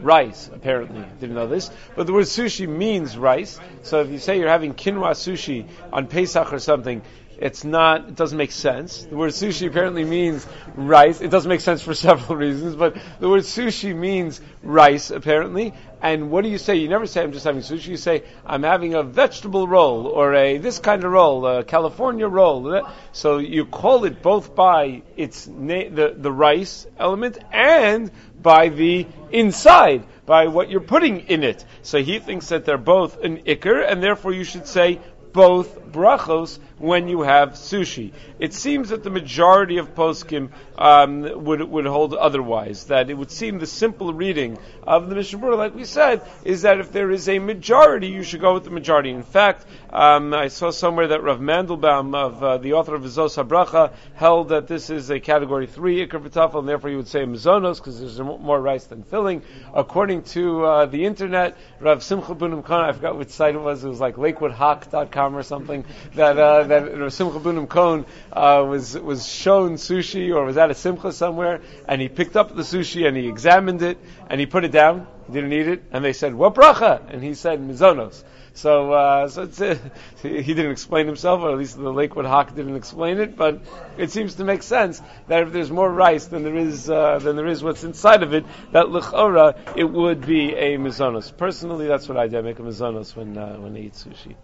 rice, 0.00 0.48
apparently. 0.52 1.04
Didn't 1.20 1.34
know 1.34 1.46
this. 1.46 1.70
But 1.94 2.06
the 2.06 2.12
word 2.12 2.24
sushi 2.24 2.68
means 2.68 3.16
rice. 3.16 3.58
So 3.82 4.00
if 4.00 4.10
you 4.10 4.18
say 4.18 4.38
you're 4.38 4.48
having 4.48 4.74
quinoa 4.74 5.12
sushi 5.12 5.66
on 5.92 6.06
Pesach 6.06 6.52
or 6.52 6.58
something, 6.58 7.02
it's 7.38 7.64
not, 7.64 8.08
it 8.08 8.14
doesn't 8.14 8.38
make 8.38 8.52
sense. 8.52 9.04
The 9.04 9.16
word 9.16 9.32
sushi 9.32 9.66
apparently 9.68 10.04
means 10.04 10.46
rice. 10.74 11.20
It 11.20 11.30
doesn't 11.30 11.48
make 11.48 11.60
sense 11.60 11.82
for 11.82 11.94
several 12.06 12.36
reasons, 12.36 12.76
but 12.76 12.96
the 13.20 13.28
word 13.28 13.42
sushi 13.42 13.94
means 13.94 14.40
rice, 14.62 15.10
apparently. 15.10 15.74
And 16.00 16.30
what 16.30 16.44
do 16.44 16.50
you 16.50 16.58
say? 16.58 16.76
You 16.76 16.88
never 16.88 17.06
say, 17.06 17.22
I'm 17.22 17.32
just 17.32 17.44
having 17.44 17.62
sushi. 17.62 17.88
You 17.88 17.96
say, 17.96 18.24
I'm 18.44 18.62
having 18.62 18.94
a 18.94 19.02
vegetable 19.02 19.66
roll, 19.68 20.06
or 20.06 20.34
a 20.34 20.58
this 20.58 20.78
kind 20.78 21.04
of 21.04 21.12
roll, 21.12 21.46
a 21.46 21.64
California 21.64 22.26
roll. 22.26 22.86
So 23.12 23.38
you 23.38 23.66
call 23.66 24.04
it 24.04 24.22
both 24.22 24.54
by 24.54 25.02
its 25.16 25.46
na- 25.46 25.90
the, 25.90 26.14
the 26.16 26.32
rice 26.32 26.86
element 26.98 27.38
and 27.52 28.10
by 28.40 28.68
the 28.68 29.06
inside, 29.30 30.04
by 30.24 30.46
what 30.46 30.70
you're 30.70 30.80
putting 30.80 31.20
in 31.20 31.42
it. 31.42 31.64
So 31.82 32.02
he 32.02 32.18
thinks 32.18 32.48
that 32.48 32.64
they're 32.64 32.78
both 32.78 33.22
an 33.22 33.38
ikr, 33.38 33.90
and 33.90 34.02
therefore 34.02 34.32
you 34.32 34.44
should 34.44 34.66
say 34.66 35.00
both 35.32 35.92
brachos 35.92 36.58
when 36.78 37.08
you 37.08 37.22
have 37.22 37.52
sushi. 37.52 38.12
It 38.38 38.52
seems 38.52 38.90
that 38.90 39.02
the 39.02 39.10
majority 39.10 39.78
of 39.78 39.94
poskim 39.94 40.50
um, 40.76 41.44
would 41.44 41.62
would 41.62 41.86
hold 41.86 42.14
otherwise. 42.14 42.84
That 42.84 43.08
it 43.08 43.14
would 43.14 43.30
seem 43.30 43.58
the 43.58 43.66
simple 43.66 44.12
reading 44.12 44.58
of 44.82 45.08
the 45.08 45.14
Mishnah 45.14 45.54
like 45.54 45.74
we 45.74 45.84
said, 45.84 46.22
is 46.44 46.62
that 46.62 46.78
if 46.78 46.92
there 46.92 47.10
is 47.10 47.28
a 47.28 47.38
majority, 47.38 48.08
you 48.08 48.22
should 48.22 48.40
go 48.40 48.54
with 48.54 48.64
the 48.64 48.70
majority. 48.70 49.10
In 49.10 49.22
fact, 49.22 49.64
um, 49.90 50.34
I 50.34 50.48
saw 50.48 50.70
somewhere 50.70 51.08
that 51.08 51.22
Rav 51.22 51.40
Mandelbaum, 51.40 52.14
of 52.14 52.42
uh, 52.42 52.58
the 52.58 52.74
author 52.74 52.94
of 52.94 53.02
Vizos 53.02 53.42
Habracha, 53.42 53.92
held 54.14 54.50
that 54.50 54.66
this 54.66 54.90
is 54.90 55.10
a 55.10 55.18
category 55.18 55.66
three 55.66 56.06
ikr 56.06 56.22
v'tafel, 56.22 56.58
and 56.58 56.68
therefore 56.68 56.90
you 56.90 56.98
would 56.98 57.08
say 57.08 57.24
mizonos 57.24 57.78
because 57.78 57.98
there's 57.98 58.20
more 58.20 58.60
rice 58.60 58.84
than 58.84 59.02
filling. 59.02 59.42
According 59.74 60.22
to 60.24 60.64
uh, 60.64 60.86
the 60.86 61.04
internet, 61.06 61.56
Rav 61.80 62.02
Simcha 62.02 62.34
Bunim 62.34 62.62
Cohen, 62.62 62.84
I 62.84 62.92
forgot 62.92 63.16
which 63.16 63.30
site 63.30 63.54
it 63.54 63.60
was. 63.60 63.84
It 63.84 63.88
was 63.88 64.00
like 64.00 64.16
LakewoodHawk.com 64.16 65.36
or 65.36 65.42
something. 65.42 65.84
That 66.14 66.38
uh, 66.38 66.64
that 66.66 66.98
Rav 66.98 67.12
Simcha 67.12 67.38
Bunim 67.38 67.68
Cohen 67.68 68.06
uh, 68.32 68.64
was 68.68 68.98
was 68.98 69.26
shown 69.26 69.74
sushi 69.74 70.34
or 70.34 70.44
was 70.44 70.56
at 70.56 70.70
a 70.70 70.74
simcha 70.74 71.12
somewhere, 71.12 71.60
and 71.88 72.00
he 72.00 72.08
picked 72.08 72.36
up 72.36 72.54
the 72.54 72.62
sushi 72.62 73.06
and 73.06 73.16
he 73.16 73.28
examined 73.28 73.82
it 73.82 73.98
and 74.28 74.40
he 74.40 74.46
put 74.46 74.64
it 74.64 74.72
down. 74.72 75.06
He 75.26 75.32
didn't 75.32 75.52
eat 75.52 75.66
it, 75.66 75.82
and 75.90 76.04
they 76.04 76.12
said, 76.12 76.34
"What 76.34 76.54
bracha?" 76.54 77.02
And 77.12 77.22
he 77.22 77.34
said, 77.34 77.60
"Mizonos." 77.60 78.22
So, 78.56 78.90
uh, 78.92 79.28
so 79.28 79.42
uh, 79.42 79.76
he 80.22 80.54
didn't 80.54 80.70
explain 80.70 81.06
himself, 81.06 81.42
or 81.42 81.50
at 81.50 81.58
least 81.58 81.76
the 81.76 81.92
Lakewood 81.92 82.24
Hawk 82.24 82.54
didn't 82.54 82.76
explain 82.76 83.18
it. 83.18 83.36
But 83.36 83.60
it 83.98 84.10
seems 84.10 84.36
to 84.36 84.44
make 84.44 84.62
sense 84.62 85.02
that 85.28 85.42
if 85.42 85.52
there's 85.52 85.70
more 85.70 85.92
rice 85.92 86.26
than 86.26 86.42
there 86.42 86.56
is 86.56 86.88
uh, 86.88 87.18
than 87.18 87.36
there 87.36 87.48
is 87.48 87.62
what's 87.62 87.84
inside 87.84 88.22
of 88.22 88.32
it, 88.32 88.46
that 88.72 88.86
lechora 88.86 89.56
it 89.76 89.84
would 89.84 90.26
be 90.26 90.54
a 90.54 90.78
mizonos. 90.78 91.36
Personally, 91.36 91.86
that's 91.86 92.08
what 92.08 92.16
I 92.16 92.28
do. 92.28 92.38
I 92.38 92.40
make 92.40 92.58
a 92.58 92.62
mizonos 92.62 93.14
when 93.14 93.36
uh, 93.36 93.56
when 93.56 93.76
I 93.76 93.80
eat 93.80 93.92
sushi. 93.92 94.36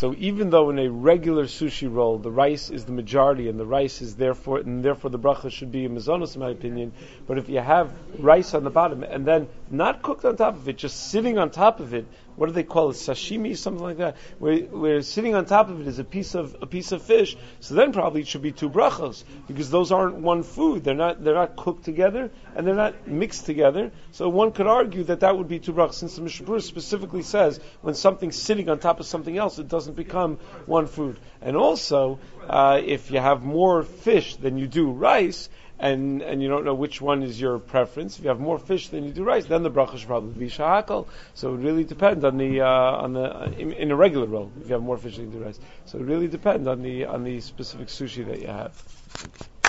So 0.00 0.14
even 0.16 0.48
though 0.48 0.70
in 0.70 0.78
a 0.78 0.88
regular 0.88 1.44
sushi 1.44 1.86
roll 1.94 2.16
the 2.16 2.30
rice 2.30 2.70
is 2.70 2.86
the 2.86 2.92
majority 2.92 3.50
and 3.50 3.60
the 3.60 3.66
rice 3.66 4.00
is 4.00 4.16
therefore 4.16 4.56
and 4.56 4.82
therefore 4.82 5.10
the 5.10 5.18
bracha 5.18 5.52
should 5.52 5.70
be 5.70 5.84
a 5.84 5.90
mizonos 5.90 6.34
in 6.34 6.40
my 6.40 6.48
opinion, 6.48 6.94
but 7.26 7.36
if 7.36 7.50
you 7.50 7.58
have 7.58 7.92
rice 8.18 8.54
on 8.54 8.64
the 8.64 8.70
bottom 8.70 9.02
and 9.02 9.26
then 9.26 9.46
not 9.70 10.00
cooked 10.00 10.24
on 10.24 10.36
top 10.36 10.54
of 10.54 10.66
it, 10.70 10.78
just 10.78 11.10
sitting 11.10 11.36
on 11.36 11.50
top 11.50 11.80
of 11.80 11.92
it, 11.92 12.06
what 12.40 12.46
do 12.46 12.52
they 12.52 12.62
call 12.62 12.88
it? 12.88 12.94
Sashimi, 12.94 13.54
something 13.54 13.82
like 13.82 13.98
that. 13.98 14.16
Where, 14.38 14.60
where 14.60 15.02
sitting 15.02 15.34
on 15.34 15.44
top 15.44 15.68
of 15.68 15.82
it 15.82 15.86
is 15.86 15.98
a 15.98 16.04
piece 16.04 16.34
of 16.34 16.56
a 16.62 16.66
piece 16.66 16.90
of 16.90 17.02
fish. 17.02 17.36
So 17.60 17.74
then 17.74 17.92
probably 17.92 18.22
it 18.22 18.28
should 18.28 18.40
be 18.40 18.50
two 18.50 18.70
brachos 18.70 19.24
because 19.46 19.68
those 19.70 19.92
aren't 19.92 20.14
one 20.14 20.42
food. 20.42 20.82
They're 20.82 20.94
not 20.94 21.22
they're 21.22 21.34
not 21.34 21.54
cooked 21.54 21.84
together 21.84 22.30
and 22.56 22.66
they're 22.66 22.74
not 22.74 23.06
mixed 23.06 23.44
together. 23.44 23.92
So 24.12 24.30
one 24.30 24.52
could 24.52 24.66
argue 24.66 25.04
that 25.04 25.20
that 25.20 25.36
would 25.36 25.48
be 25.48 25.58
two 25.58 25.74
brachos 25.74 25.96
since 25.96 26.16
the 26.16 26.22
Mishnah 26.22 26.62
specifically 26.62 27.20
says 27.20 27.60
when 27.82 27.94
something's 27.94 28.40
sitting 28.40 28.70
on 28.70 28.78
top 28.78 29.00
of 29.00 29.06
something 29.06 29.36
else, 29.36 29.58
it 29.58 29.68
doesn't 29.68 29.94
become 29.94 30.38
one 30.64 30.86
food. 30.86 31.18
And 31.42 31.58
also, 31.58 32.20
uh, 32.48 32.80
if 32.82 33.10
you 33.10 33.18
have 33.18 33.42
more 33.42 33.82
fish 33.82 34.36
than 34.36 34.56
you 34.56 34.66
do 34.66 34.90
rice, 34.90 35.50
and 35.80 36.22
and 36.22 36.42
you 36.42 36.48
don't 36.48 36.64
know 36.64 36.74
which 36.74 37.00
one 37.00 37.22
is 37.22 37.40
your 37.40 37.58
preference. 37.58 38.18
If 38.18 38.24
you 38.24 38.28
have 38.28 38.40
more 38.40 38.58
fish 38.58 38.88
than 38.88 39.04
you 39.04 39.12
do 39.12 39.24
rice, 39.24 39.46
then 39.46 39.62
the 39.62 39.70
bracha 39.70 39.98
should 39.98 40.08
probably 40.08 40.32
be 40.32 40.50
shahakal. 40.50 41.06
So 41.34 41.54
it 41.54 41.58
really 41.58 41.84
depends 41.84 42.24
on 42.24 42.36
the 42.36 42.60
uh, 42.60 42.66
on 42.66 43.14
the 43.14 43.44
in, 43.58 43.72
in, 43.72 43.90
a 43.90 43.96
regular 43.96 44.26
roll. 44.26 44.52
If 44.60 44.68
you 44.68 44.74
have 44.74 44.82
more 44.82 44.98
fish 44.98 45.16
than 45.16 45.32
you 45.32 45.38
do 45.38 45.44
rice, 45.44 45.58
so 45.86 45.98
it 45.98 46.04
really 46.04 46.28
depends 46.28 46.66
on 46.66 46.82
the 46.82 47.06
on 47.06 47.24
the 47.24 47.40
specific 47.40 47.88
sushi 47.88 48.26
that 48.26 48.40
you 48.40 48.48
have. 48.48 49.59